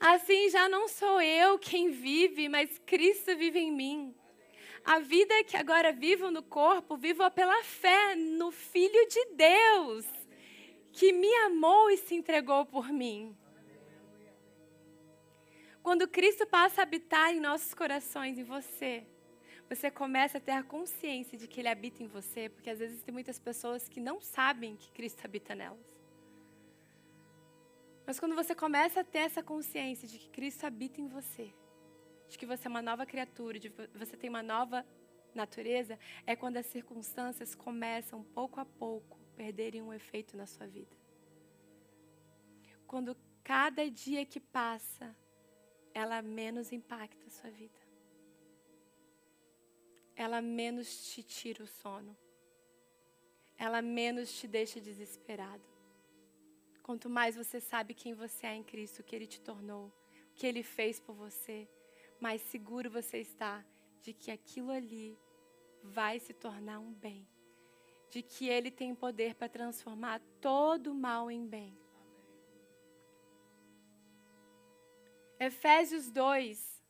[0.00, 4.12] Assim já não sou eu quem vive, mas Cristo vive em mim.
[4.84, 10.04] A vida que agora vivo no corpo, vivo pela fé no Filho de Deus,
[10.90, 13.38] que me amou e se entregou por mim.
[15.84, 19.06] Quando Cristo passa a habitar em nossos corações, em você,
[19.68, 23.04] você começa a ter a consciência de que Ele habita em você, porque às vezes
[23.04, 25.91] tem muitas pessoas que não sabem que Cristo habita nelas.
[28.06, 31.54] Mas quando você começa a ter essa consciência de que Cristo habita em você,
[32.28, 34.84] de que você é uma nova criatura, de que você tem uma nova
[35.34, 40.94] natureza, é quando as circunstâncias começam pouco a pouco perderem um efeito na sua vida.
[42.86, 45.16] Quando cada dia que passa,
[45.94, 47.80] ela menos impacta a sua vida.
[50.14, 52.16] Ela menos te tira o sono.
[53.56, 55.71] Ela menos te deixa desesperado.
[56.82, 60.34] Quanto mais você sabe quem você é em Cristo, o que Ele te tornou, o
[60.34, 61.68] que Ele fez por você,
[62.20, 63.64] mais seguro você está
[64.00, 65.18] de que aquilo ali
[65.82, 67.26] vai se tornar um bem.
[68.10, 71.76] De que Ele tem poder para transformar todo mal em bem.
[75.38, 76.82] Efésios 2.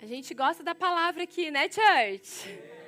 [0.00, 2.79] A gente gosta da palavra aqui, né, church?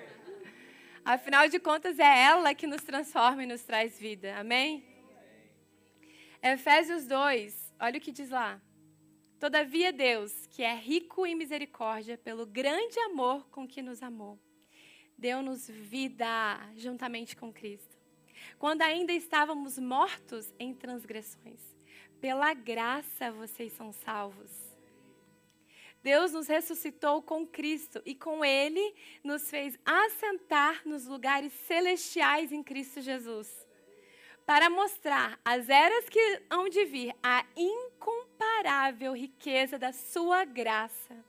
[1.05, 4.37] Afinal de contas, é ela que nos transforma e nos traz vida.
[4.39, 4.85] Amém?
[6.41, 8.61] Efésios 2, olha o que diz lá.
[9.41, 14.39] Todavia, Deus, que é rico em misericórdia, pelo grande amor com que nos amou,
[15.19, 16.27] deu-nos vida
[16.77, 17.99] juntamente com Cristo.
[18.57, 21.61] Quando ainda estávamos mortos em transgressões,
[22.21, 24.72] pela graça vocês são salvos.
[26.03, 32.63] Deus nos ressuscitou com Cristo e com Ele nos fez assentar nos lugares celestiais em
[32.63, 33.49] Cristo Jesus,
[34.45, 41.25] para mostrar às eras que hão de vir a incomparável riqueza da Sua graça,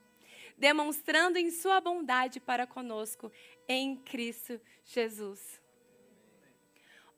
[0.57, 3.31] demonstrando em Sua bondade para conosco
[3.67, 5.61] em Cristo Jesus.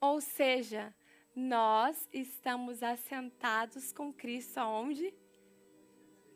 [0.02, 0.94] Ou seja,
[1.34, 5.14] nós estamos assentados com Cristo aonde?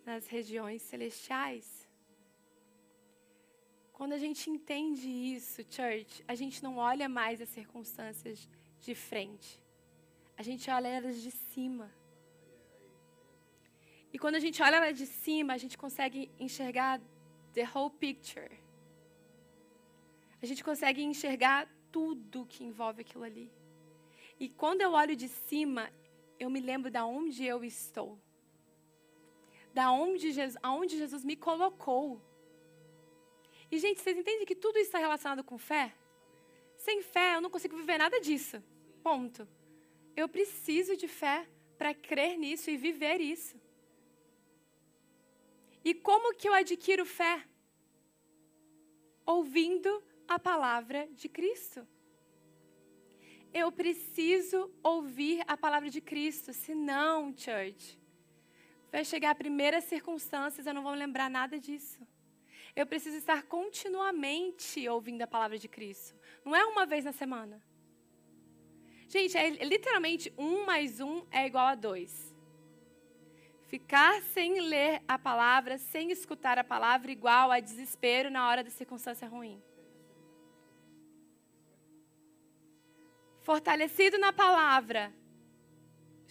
[0.09, 1.67] Nas regiões celestiais.
[3.97, 8.37] Quando a gente entende isso, church, a gente não olha mais as circunstâncias
[8.85, 9.49] de frente.
[10.35, 11.87] A gente olha elas de cima.
[14.13, 16.99] E quando a gente olha elas de cima, a gente consegue enxergar
[17.53, 18.51] the whole picture.
[20.41, 23.47] A gente consegue enxergar tudo que envolve aquilo ali.
[24.39, 25.83] E quando eu olho de cima,
[26.39, 28.17] eu me lembro de onde eu estou
[29.79, 32.21] da onde Jesus, aonde Jesus me colocou.
[33.71, 35.95] E, gente, vocês entendem que tudo isso está relacionado com fé?
[36.75, 38.61] Sem fé, eu não consigo viver nada disso.
[39.01, 39.47] Ponto.
[40.17, 43.55] Eu preciso de fé para crer nisso e viver isso.
[45.83, 47.35] E como que eu adquiro fé?
[49.25, 51.87] Ouvindo a palavra de Cristo.
[53.53, 57.98] Eu preciso ouvir a palavra de Cristo, senão, church,
[58.91, 61.99] Vai chegar a primeiras circunstâncias, eu não vou lembrar nada disso.
[62.75, 66.15] Eu preciso estar continuamente ouvindo a palavra de Cristo.
[66.45, 67.61] Não é uma vez na semana.
[69.07, 72.35] Gente, é literalmente um mais um é igual a dois.
[73.67, 78.69] Ficar sem ler a palavra, sem escutar a palavra, igual a desespero na hora da
[78.69, 79.61] circunstância ruim.
[83.41, 85.13] Fortalecido na palavra,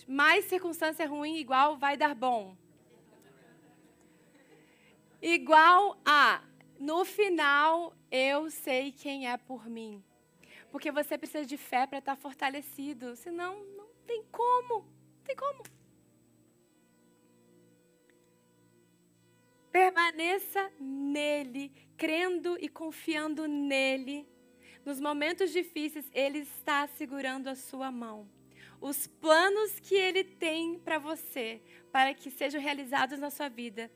[0.06, 2.56] mais circunstância ruim igual vai dar bom.
[5.20, 6.42] Igual a
[6.78, 10.02] no final eu sei quem é por mim.
[10.70, 13.16] Porque você precisa de fé para estar fortalecido.
[13.16, 14.74] Senão, não tem como.
[14.74, 15.62] Não tem como.
[19.72, 24.26] Permaneça nele, crendo e confiando nele.
[24.84, 28.28] Nos momentos difíceis, ele está segurando a sua mão.
[28.80, 31.60] Os planos que ele tem para você,
[31.90, 33.90] para que sejam realizados na sua vida,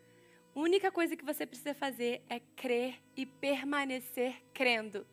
[0.55, 5.07] a única coisa que você precisa fazer é crer e permanecer crendo.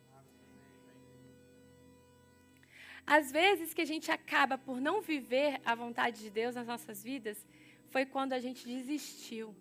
[3.06, 7.02] Às vezes que a gente acaba por não viver a vontade de Deus nas nossas
[7.02, 7.46] vidas,
[7.90, 9.54] foi quando a gente desistiu.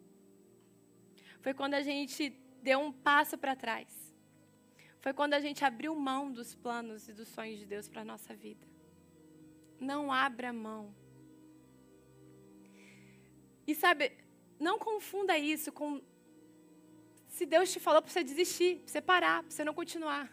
[1.42, 2.30] Foi quando a gente
[2.62, 3.88] deu um passo para trás.
[5.02, 8.06] Foi quando a gente abriu mão dos planos e dos sonhos de Deus para a
[8.06, 8.68] nossa vida.
[9.80, 10.94] Não abra mão.
[13.66, 14.12] E sabe,
[14.60, 16.02] não confunda isso com
[17.28, 20.30] se Deus te falou para você desistir, para você parar, para você não continuar.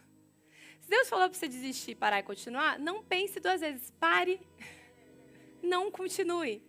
[0.81, 3.91] Se Deus falou para você desistir, parar e continuar, não pense duas vezes.
[3.99, 4.41] Pare,
[5.61, 6.61] não continue.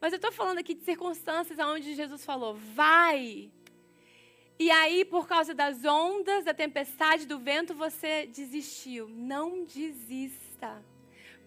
[0.00, 3.50] Mas eu estou falando aqui de circunstâncias onde Jesus falou, vai.
[4.58, 9.08] E aí, por causa das ondas, da tempestade, do vento, você desistiu.
[9.08, 10.82] Não desista.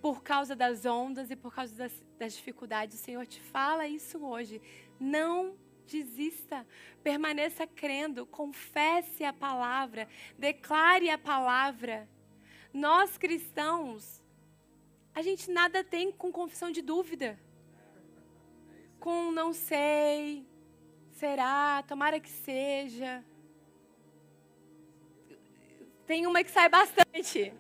[0.06, 4.24] Por causa das ondas e por causa das, das dificuldades, o Senhor te fala isso
[4.24, 4.62] hoje.
[4.99, 6.64] Não desista.
[7.01, 12.08] Permaneça crendo, confesse a palavra, declare a palavra.
[12.72, 14.24] Nós cristãos,
[15.12, 17.39] a gente nada tem com confissão de dúvida.
[18.99, 20.45] Com não sei,
[21.14, 23.26] será, tomara que seja.
[26.06, 27.51] Tem uma que sai bastante.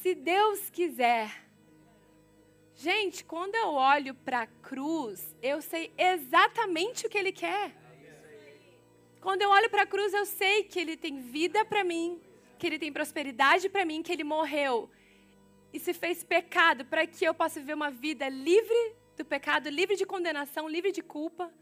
[0.00, 1.49] Se Deus quiser.
[2.82, 7.76] Gente, quando eu olho para a cruz, eu sei exatamente o que Ele quer.
[9.20, 12.18] Quando eu olho para a cruz, eu sei que Ele tem vida para mim,
[12.58, 14.88] que Ele tem prosperidade para mim, que Ele morreu
[15.74, 19.94] e se fez pecado para que eu possa viver uma vida livre do pecado, livre
[19.94, 21.52] de condenação, livre de culpa.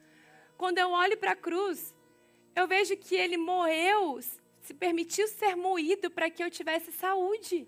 [0.57, 1.93] Quando eu olho para a cruz,
[2.55, 4.21] eu vejo que Ele morreu,
[4.61, 7.67] se permitiu ser moído para que eu tivesse saúde.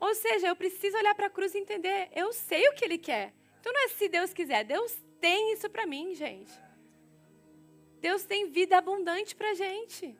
[0.00, 2.98] Ou seja, eu preciso olhar para a cruz e entender, eu sei o que Ele
[2.98, 3.34] quer.
[3.60, 6.52] Então não é se Deus quiser, Deus tem isso para mim, gente.
[8.00, 10.16] Deus tem vida abundante para gente.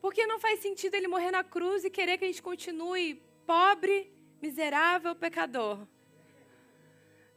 [0.00, 4.12] Porque não faz sentido Ele morrer na cruz e querer que a gente continue pobre,
[4.42, 5.86] miserável, pecador.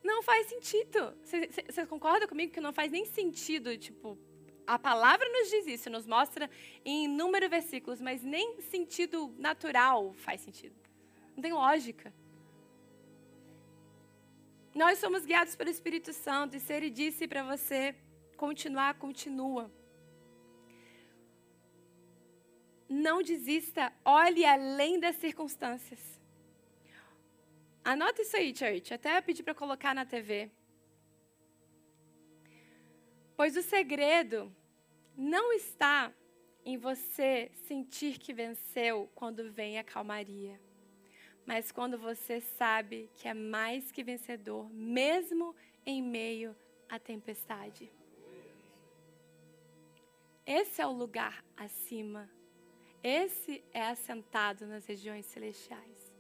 [0.04, 1.14] Não faz sentido.
[1.24, 4.18] Você concorda comigo que não faz nem sentido, tipo,
[4.76, 6.48] a palavra nos diz isso, nos mostra
[6.86, 10.76] em inúmeros versículos, mas nem sentido natural faz sentido.
[11.36, 12.14] Não tem lógica.
[14.76, 17.96] Nós somos guiados pelo Espírito Santo e se ele disse para você
[18.38, 19.72] continuar, continua.
[22.88, 26.00] Não desista, olhe além das circunstâncias.
[27.84, 28.94] Anota isso aí, church.
[28.94, 30.52] Até pedi para colocar na TV.
[33.36, 34.56] Pois o segredo
[35.20, 36.14] não está
[36.64, 40.58] em você sentir que venceu quando vem a calmaria,
[41.46, 45.54] mas quando você sabe que é mais que vencedor, mesmo
[45.86, 46.56] em meio
[46.88, 47.92] à tempestade.
[50.46, 52.30] Esse é o lugar acima.
[53.04, 56.14] Esse é assentado nas regiões celestiais.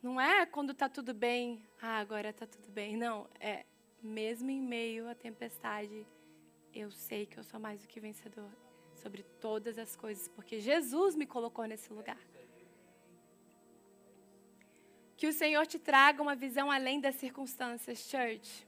[0.00, 2.96] Não é quando está tudo bem, ah, agora está tudo bem.
[2.96, 3.66] Não, é
[4.00, 6.06] mesmo em meio à tempestade
[6.74, 8.50] eu sei que eu sou mais do que vencedor
[8.94, 12.20] sobre todas as coisas, porque Jesus me colocou nesse lugar.
[15.16, 18.66] Que o Senhor te traga uma visão além das circunstâncias, church.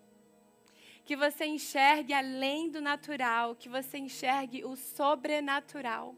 [1.05, 6.15] Que você enxergue além do natural, que você enxergue o sobrenatural.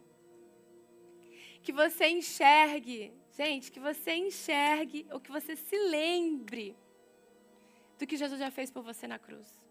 [1.63, 6.77] Que você enxergue, gente, que você enxergue, ou que você se lembre
[7.99, 9.64] do que Jesus já fez por você na cruz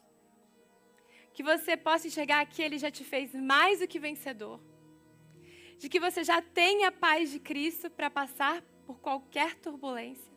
[1.34, 4.60] que você possa enxergar que Ele já te fez mais do que vencedor.
[5.80, 10.32] De que você já tem a paz de Cristo para passar por qualquer turbulência.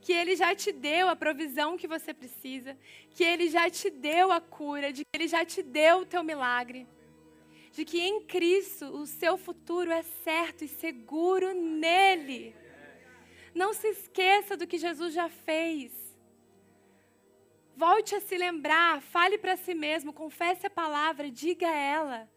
[0.00, 2.76] Que Ele já te deu a provisão que você precisa.
[3.10, 4.92] Que Ele já te deu a cura.
[4.92, 6.86] De que Ele já te deu o teu milagre.
[7.70, 12.54] De que em Cristo o seu futuro é certo e seguro nele.
[13.54, 16.03] Não se esqueça do que Jesus já fez.
[17.76, 22.30] Volte a se lembrar, fale para si mesmo, confesse a palavra, diga a ela.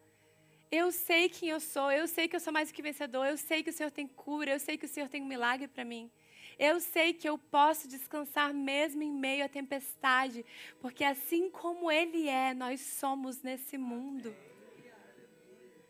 [0.72, 3.38] Eu sei quem eu sou, eu sei que eu sou mais do que vencedor, eu
[3.38, 5.86] sei que o Senhor tem cura, eu sei que o Senhor tem um milagre para
[5.86, 6.12] mim.
[6.58, 10.44] Eu sei que eu posso descansar mesmo em meio à tempestade,
[10.82, 14.36] porque assim como Ele é, nós somos nesse mundo.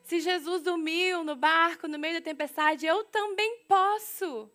[0.03, 4.51] Se Jesus dormiu no barco no meio da tempestade, eu também posso.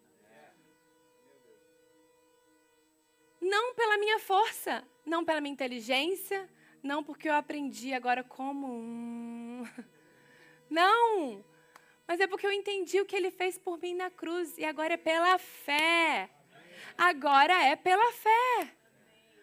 [3.42, 6.48] Não pela minha força, não pela minha inteligência,
[6.80, 9.64] não porque eu aprendi agora como um.
[10.70, 11.44] Não!
[12.06, 14.94] Mas é porque eu entendi o que ele fez por mim na cruz e agora
[14.94, 16.30] é pela fé.
[16.96, 18.74] Agora é pela fé.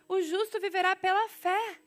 [0.07, 1.79] O justo viverá pela fé.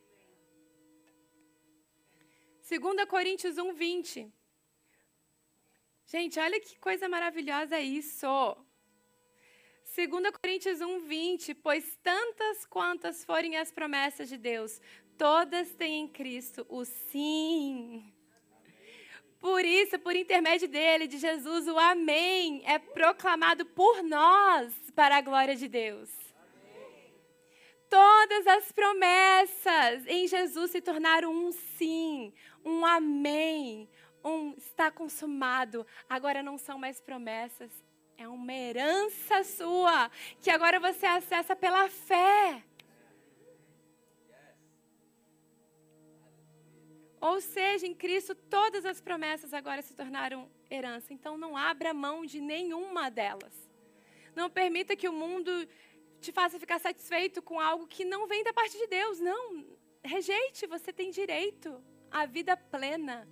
[2.69, 4.33] 2 Coríntios 1, 20.
[6.07, 8.27] Gente, olha que coisa maravilhosa isso.
[9.95, 10.09] 2
[10.41, 11.55] Coríntios 1, 20.
[11.57, 14.81] Pois tantas quantas forem as promessas de Deus,
[15.19, 18.11] todas têm em Cristo o sim.
[19.39, 25.21] Por isso, por intermédio dele, de Jesus, o Amém é proclamado por nós para a
[25.21, 26.09] glória de Deus.
[27.91, 32.33] Todas as promessas em Jesus se tornaram um sim,
[32.65, 33.91] um amém,
[34.25, 35.87] um está consumado.
[36.09, 37.71] Agora não são mais promessas,
[38.23, 40.11] é uma herança sua,
[40.41, 42.63] que agora você acessa pela fé.
[47.21, 51.13] Ou seja, em Cristo todas as promessas agora se tornaram herança.
[51.13, 53.55] Então não abra mão de nenhuma delas.
[54.37, 55.51] Não permita que o mundo
[56.21, 59.19] te faça ficar satisfeito com algo que não vem da parte de Deus.
[59.19, 59.67] Não,
[60.03, 63.29] rejeite, você tem direito à vida plena.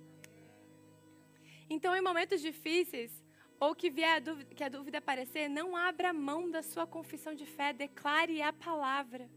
[1.69, 3.20] Então, em momentos difíceis,
[3.61, 7.35] ou que vier a dúvida, que a dúvida aparecer, não abra mão da sua confissão
[7.35, 9.29] de fé, declare a palavra.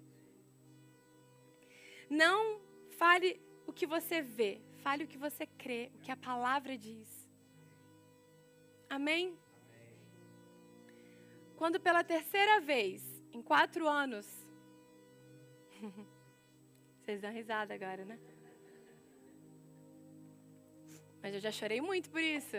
[2.09, 2.59] Não
[2.99, 7.29] fale o que você vê, fale o que você crê, o que a palavra diz.
[8.89, 9.39] Amém?
[11.59, 14.27] Quando pela terceira vez, em quatro anos,
[17.03, 18.19] vocês dão risada agora, né?
[21.21, 22.57] Mas eu já chorei muito por isso.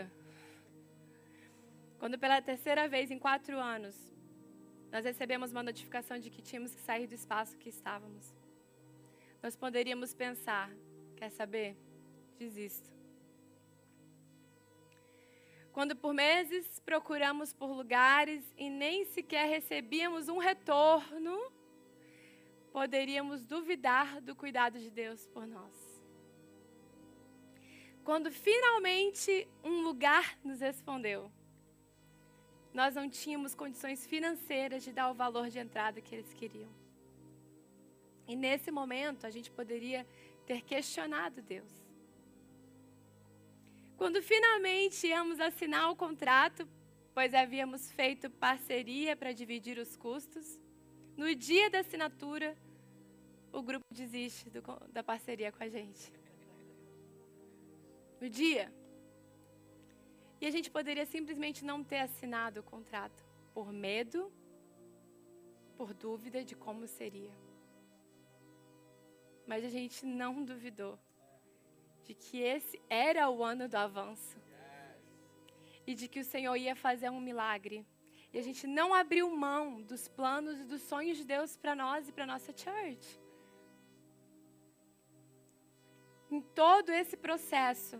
[1.98, 3.96] Quando pela terceira vez em quatro anos,
[4.92, 8.34] nós recebemos uma notificação de que tínhamos que sair do espaço que estávamos.
[9.42, 10.70] Nós poderíamos pensar,
[11.16, 11.76] Quer saber?
[12.38, 12.94] Desisto.
[15.72, 21.52] Quando por meses procuramos por lugares e nem sequer recebíamos um retorno,
[22.70, 25.74] poderíamos duvidar do cuidado de Deus por nós.
[28.04, 31.30] Quando finalmente um lugar nos respondeu,
[32.76, 36.68] nós não tínhamos condições financeiras de dar o valor de entrada que eles queriam.
[38.28, 40.06] E nesse momento a gente poderia
[40.44, 41.72] ter questionado Deus.
[43.96, 46.68] Quando finalmente íamos assinar o contrato,
[47.14, 50.60] pois havíamos feito parceria para dividir os custos,
[51.16, 52.54] no dia da assinatura,
[53.50, 54.60] o grupo desiste do,
[54.92, 56.12] da parceria com a gente.
[58.20, 58.70] No dia.
[60.40, 63.24] E a gente poderia simplesmente não ter assinado o contrato
[63.54, 64.30] por medo,
[65.76, 67.34] por dúvida de como seria.
[69.46, 70.98] Mas a gente não duvidou
[72.04, 74.36] de que esse era o ano do avanço.
[75.86, 77.86] E de que o Senhor ia fazer um milagre.
[78.32, 82.08] E a gente não abriu mão dos planos e dos sonhos de Deus para nós
[82.08, 83.20] e para nossa church.
[86.30, 87.96] Em todo esse processo,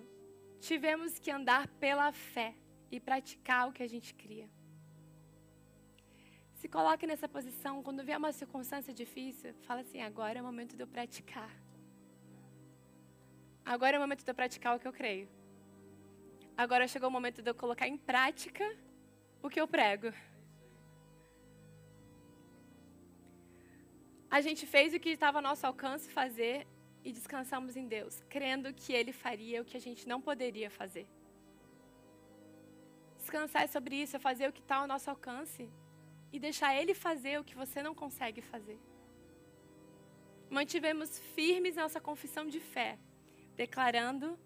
[0.69, 2.51] tivemos que andar pela fé
[2.95, 4.49] e praticar o que a gente cria.
[6.59, 10.75] Se coloque nessa posição, quando vier uma circunstância difícil, fala assim: agora é o momento
[10.77, 11.51] de eu praticar.
[13.75, 15.29] Agora é o momento de eu praticar o que eu creio.
[16.57, 18.65] Agora chegou o momento de eu colocar em prática
[19.43, 20.13] o que eu prego.
[24.37, 26.67] A gente fez o que estava ao nosso alcance fazer
[27.07, 31.07] e descansamos em Deus, crendo que Ele faria o que a gente não poderia fazer.
[33.21, 35.71] Descansar sobre isso é fazer o que está ao nosso alcance
[36.33, 38.81] e deixar Ele fazer o que você não consegue fazer.
[40.51, 42.99] Mantivemos firmes nossa confissão de fé,
[43.55, 44.37] declarando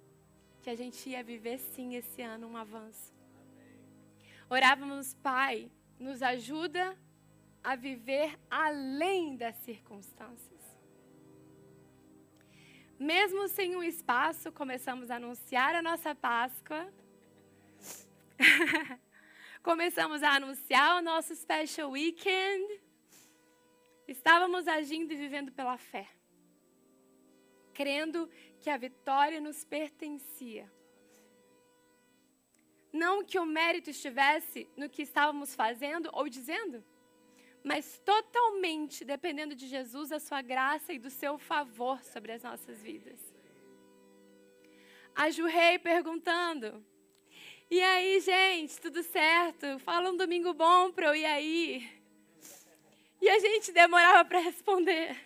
[0.61, 3.11] que a gente ia viver sim esse ano um avanço.
[4.51, 6.85] Orávamos, Pai, nos ajuda
[7.65, 10.60] a viver além das circunstâncias.
[13.01, 16.93] Mesmo sem um espaço, começamos a anunciar a nossa Páscoa.
[19.63, 22.79] Começamos a anunciar o nosso special weekend.
[24.07, 26.07] Estávamos agindo e vivendo pela fé,
[27.73, 28.29] crendo
[28.61, 30.71] que a vitória nos pertencia.
[32.93, 36.85] Não que o mérito estivesse no que estávamos fazendo ou dizendo,
[37.63, 42.81] mas totalmente dependendo de Jesus, da sua graça e do seu favor sobre as nossas
[42.81, 43.21] vidas.
[45.15, 46.85] a Ju Rei perguntando:
[47.71, 49.79] E aí, gente, tudo certo?
[49.81, 52.01] Fala um domingo bom para eu ir aí.
[53.21, 55.17] E a gente demorava para responder.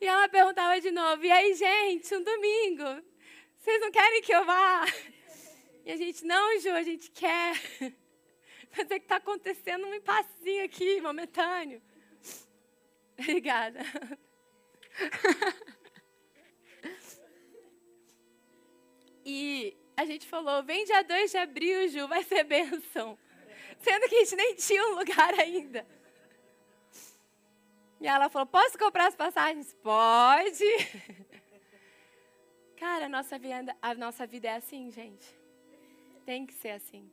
[0.00, 3.02] E ela perguntava de novo: E aí, gente, um domingo?
[3.58, 4.86] Vocês não querem que eu vá?
[5.84, 7.54] E a gente: Não, Ju, a gente quer.
[8.74, 11.82] Mas é que está acontecendo um impassinho aqui, momentâneo.
[13.18, 13.80] Obrigada.
[19.28, 23.18] E a gente falou: vem dia 2 de abril, Ju, vai ser bênção.
[23.80, 25.84] Sendo que a gente nem tinha um lugar ainda.
[28.00, 29.74] E ela falou: posso comprar as passagens?
[29.82, 30.64] Pode.
[32.78, 35.26] Cara, a nossa vida, a nossa vida é assim, gente.
[36.24, 37.10] Tem que ser assim.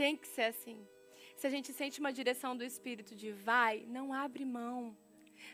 [0.00, 0.88] Tem que ser assim.
[1.36, 4.96] Se a gente sente uma direção do Espírito de vai, não abre mão.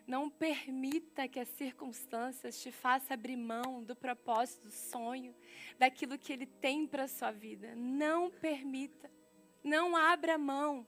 [0.07, 5.35] Não permita que as circunstâncias te façam abrir mão do propósito, do sonho,
[5.77, 7.75] daquilo que Ele tem para a sua vida.
[7.75, 9.11] Não permita.
[9.65, 10.87] Não abra mão.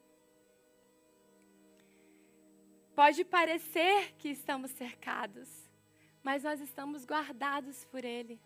[2.95, 5.49] Pode parecer que estamos cercados,
[6.23, 8.41] mas nós estamos guardados por Ele.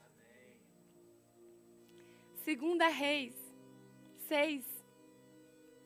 [2.47, 3.35] Segunda Reis
[4.27, 4.72] 6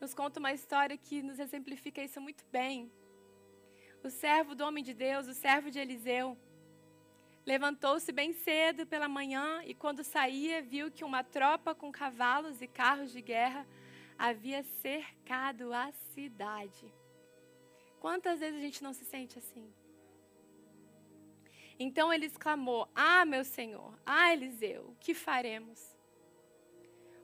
[0.01, 2.91] nos conta uma história que nos exemplifica isso muito bem.
[4.03, 6.37] O servo do homem de Deus, o servo de Eliseu,
[7.45, 12.67] levantou-se bem cedo pela manhã e, quando saía, viu que uma tropa com cavalos e
[12.67, 13.67] carros de guerra
[14.19, 16.93] havia cercado a cidade.
[18.01, 19.73] Quantas vezes a gente não se sente assim?
[21.79, 25.97] Então ele exclamou: Ah, meu senhor, ah, Eliseu, que faremos?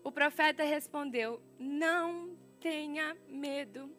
[0.04, 3.90] O profeta respondeu: Não tenha medo.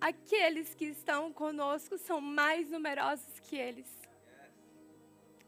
[0.00, 3.88] Aqueles que estão conosco são mais numerosos que eles.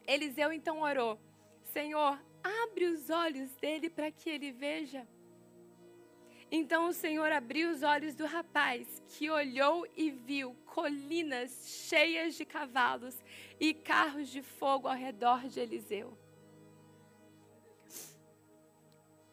[0.07, 1.21] Eliseu então orou:
[1.63, 5.07] Senhor, abre os olhos dele para que ele veja.
[6.51, 11.51] Então o Senhor abriu os olhos do rapaz, que olhou e viu colinas
[11.89, 13.17] cheias de cavalos
[13.61, 16.17] e carros de fogo ao redor de Eliseu.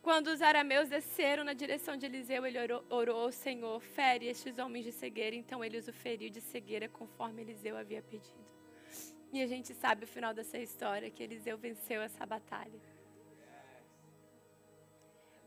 [0.04, 4.84] Quando os arameus desceram na direção de Eliseu, ele orou, ao Senhor, fere estes homens
[4.84, 5.34] de cegueira.
[5.34, 8.46] Então ele os feriu de cegueira, conforme Eliseu havia pedido.
[9.32, 12.82] E a gente sabe o final dessa história, que Eliseu venceu essa batalha.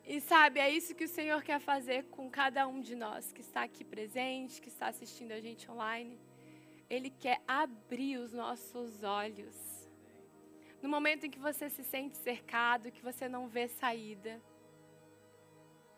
[0.06, 3.42] E sabe, é isso que o Senhor quer fazer com cada um de nós que
[3.42, 6.18] está aqui presente, que está assistindo a gente online.
[6.88, 9.54] Ele quer abrir os nossos olhos
[10.82, 14.40] no momento em que você se sente cercado, que você não vê saída.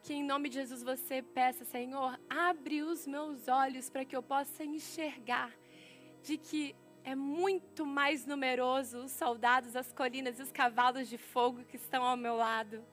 [0.03, 4.23] Que em nome de Jesus você peça, Senhor, abre os meus olhos para que eu
[4.23, 5.53] possa enxergar
[6.23, 6.75] de que
[7.05, 12.05] é muito mais numeroso os soldados, as colinas e os cavalos de fogo que estão
[12.05, 12.85] ao meu lado.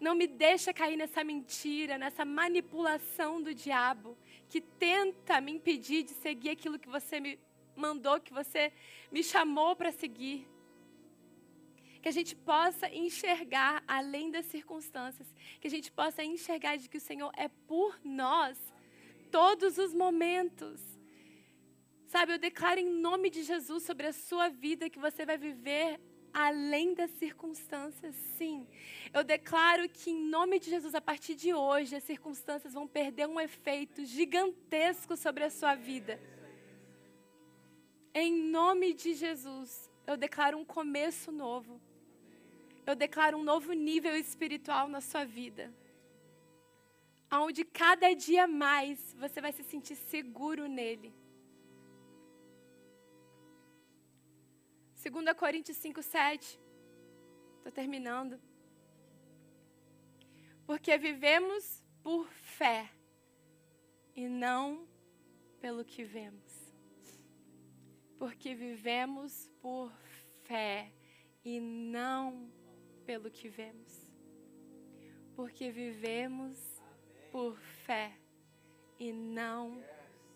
[0.00, 4.16] Não me deixa cair nessa mentira, nessa manipulação do diabo
[4.48, 7.38] que tenta me impedir de seguir aquilo que você me
[7.76, 8.72] mandou, que você
[9.10, 10.46] me chamou para seguir
[12.02, 16.98] que a gente possa enxergar além das circunstâncias, que a gente possa enxergar de que
[16.98, 18.58] o Senhor é por nós
[19.30, 20.80] todos os momentos.
[22.08, 26.00] Sabe, eu declaro em nome de Jesus sobre a sua vida que você vai viver
[26.34, 28.66] além das circunstâncias, sim.
[29.12, 33.28] Eu declaro que em nome de Jesus, a partir de hoje, as circunstâncias vão perder
[33.28, 36.18] um efeito gigantesco sobre a sua vida.
[38.14, 41.80] Em nome de Jesus, eu declaro um começo novo
[42.86, 45.72] eu declaro um novo nível espiritual na sua vida.
[47.30, 51.14] Onde cada dia mais você vai se sentir seguro nele.
[55.02, 56.60] 2 Coríntios 5, 7.
[57.56, 58.40] Estou terminando.
[60.66, 62.90] Porque vivemos por fé
[64.14, 64.86] e não
[65.60, 66.52] pelo que vemos.
[68.18, 69.92] Porque vivemos por
[70.44, 70.92] fé
[71.44, 72.61] e não pelo
[73.30, 74.12] que vemos,
[75.34, 76.58] porque vivemos
[77.30, 78.16] por fé
[78.98, 79.82] e não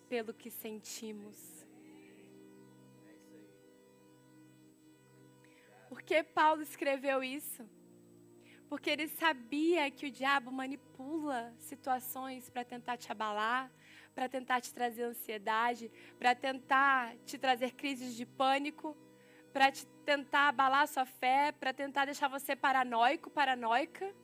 [0.08, 1.64] pelo que sentimos.
[5.88, 7.64] Por que Paulo escreveu isso?
[8.68, 13.72] Porque ele sabia que o diabo manipula situações para tentar te abalar,
[14.14, 18.96] para tentar te trazer ansiedade, para tentar te trazer crises de pânico,
[19.56, 24.14] para te tentar abalar a sua fé, para tentar deixar você paranoico, paranoica.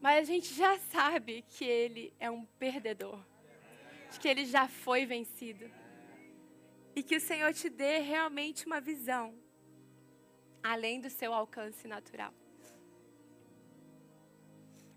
[0.00, 3.24] Mas a gente já sabe que ele é um perdedor,
[4.10, 5.70] de que ele já foi vencido.
[6.96, 9.32] E que o Senhor te dê realmente uma visão
[10.60, 12.34] além do seu alcance natural.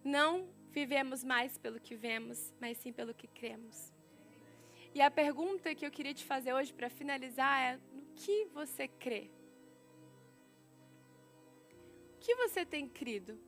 [0.03, 3.93] Não vivemos mais pelo que vemos, mas sim pelo que cremos.
[4.95, 9.29] E a pergunta que eu queria te fazer hoje para finalizar é: que você crê?
[12.15, 13.39] O que você tem crido?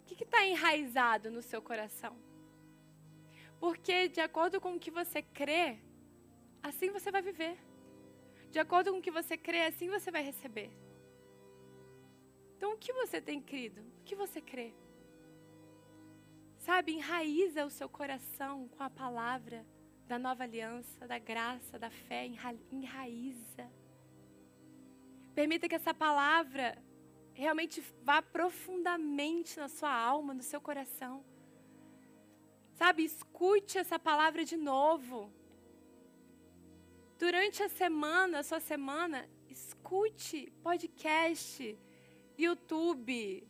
[0.00, 2.16] O que está enraizado no seu coração?
[3.60, 5.78] Porque, de acordo com o que você crê,
[6.62, 7.58] assim você vai viver.
[8.50, 10.70] De acordo com o que você crê, assim você vai receber.
[12.56, 13.80] Então, o que você tem crido?
[14.00, 14.72] O que você crê?
[16.56, 19.64] Sabe, enraiza o seu coração com a palavra
[20.08, 22.26] da nova aliança, da graça, da fé,
[22.72, 23.70] enraiza.
[25.34, 26.82] Permita que essa palavra
[27.34, 31.22] realmente vá profundamente na sua alma, no seu coração.
[32.72, 35.30] Sabe, escute essa palavra de novo.
[37.18, 41.78] Durante a semana, a sua semana, escute podcast,
[42.38, 43.46] YouTube,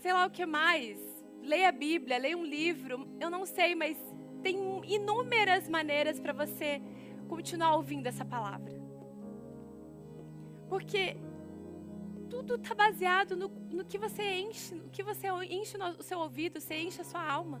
[0.00, 0.98] sei lá o que mais
[1.42, 3.96] leia a Bíblia, leia um livro, eu não sei, mas
[4.46, 6.80] tem inúmeras maneiras para você
[7.26, 8.72] continuar ouvindo essa palavra.
[10.68, 11.16] Porque
[12.30, 16.60] tudo está baseado no, no, que você enche, no que você enche o seu ouvido,
[16.60, 17.60] você enche a sua alma.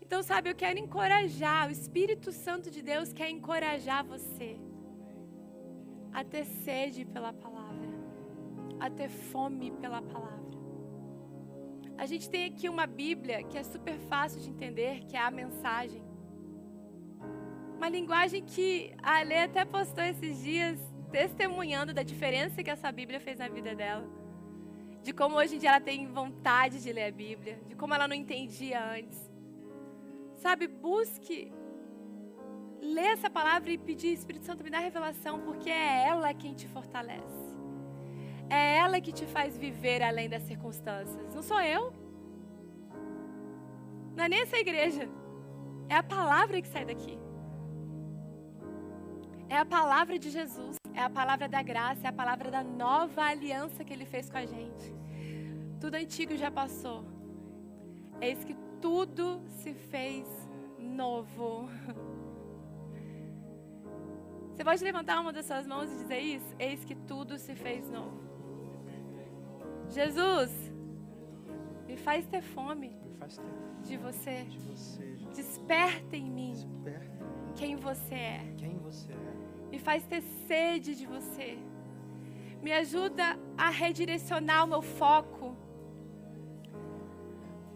[0.00, 4.56] Então, sabe, eu quero encorajar, o Espírito Santo de Deus quer encorajar você
[6.12, 7.88] a ter sede pela palavra,
[8.78, 10.43] a ter fome pela palavra.
[11.96, 15.30] A gente tem aqui uma Bíblia que é super fácil de entender, que é a
[15.30, 16.02] mensagem.
[17.76, 20.78] Uma linguagem que a Ale até postou esses dias,
[21.10, 24.08] testemunhando da diferença que essa Bíblia fez na vida dela.
[25.02, 28.08] De como hoje em dia ela tem vontade de ler a Bíblia, de como ela
[28.08, 29.30] não entendia antes.
[30.36, 31.52] Sabe, busque
[32.80, 36.66] ler essa palavra e pedir, Espírito Santo, me dá revelação, porque é ela quem te
[36.68, 37.53] fortalece.
[38.48, 41.34] É ela que te faz viver além das circunstâncias.
[41.34, 41.92] Não sou eu.
[44.16, 45.08] Não é nem essa igreja.
[45.88, 47.18] É a palavra que sai daqui.
[49.48, 50.76] É a palavra de Jesus.
[50.94, 52.06] É a palavra da graça.
[52.06, 54.94] É a palavra da nova aliança que ele fez com a gente.
[55.80, 57.04] Tudo antigo já passou.
[58.20, 60.26] Eis que tudo se fez
[60.78, 61.68] novo.
[64.54, 66.54] Você pode levantar uma das suas mãos e dizer isso?
[66.58, 68.23] Eis que tudo se fez novo.
[69.90, 70.50] Jesus,
[71.86, 72.96] me faz ter fome
[73.82, 74.46] de você.
[75.34, 76.54] Desperta em mim
[77.56, 78.54] quem você é.
[79.70, 81.58] Me faz ter sede de você.
[82.62, 85.56] Me ajuda a redirecionar o meu foco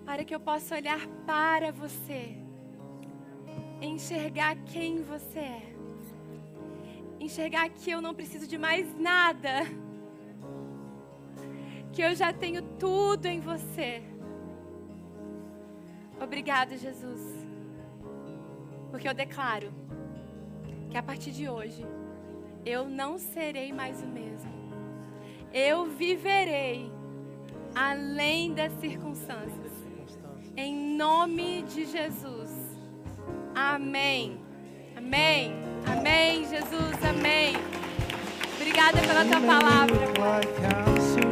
[0.04, 2.34] para que eu possa olhar para você,
[3.82, 5.74] enxergar quem você é,
[7.20, 9.66] enxergar que eu não preciso de mais nada
[11.98, 14.00] que eu já tenho tudo em você.
[16.20, 17.20] Obrigado, Jesus.
[18.88, 19.72] Porque eu declaro
[20.88, 21.84] que a partir de hoje
[22.64, 24.48] eu não serei mais o mesmo.
[25.52, 26.88] Eu viverei
[27.74, 29.72] além das circunstâncias.
[30.56, 32.78] Em nome de Jesus.
[33.56, 34.38] Amém.
[34.96, 35.52] Amém.
[35.84, 36.94] Amém, Jesus.
[37.02, 37.56] Amém.
[38.54, 41.27] Obrigada pela tua palavra.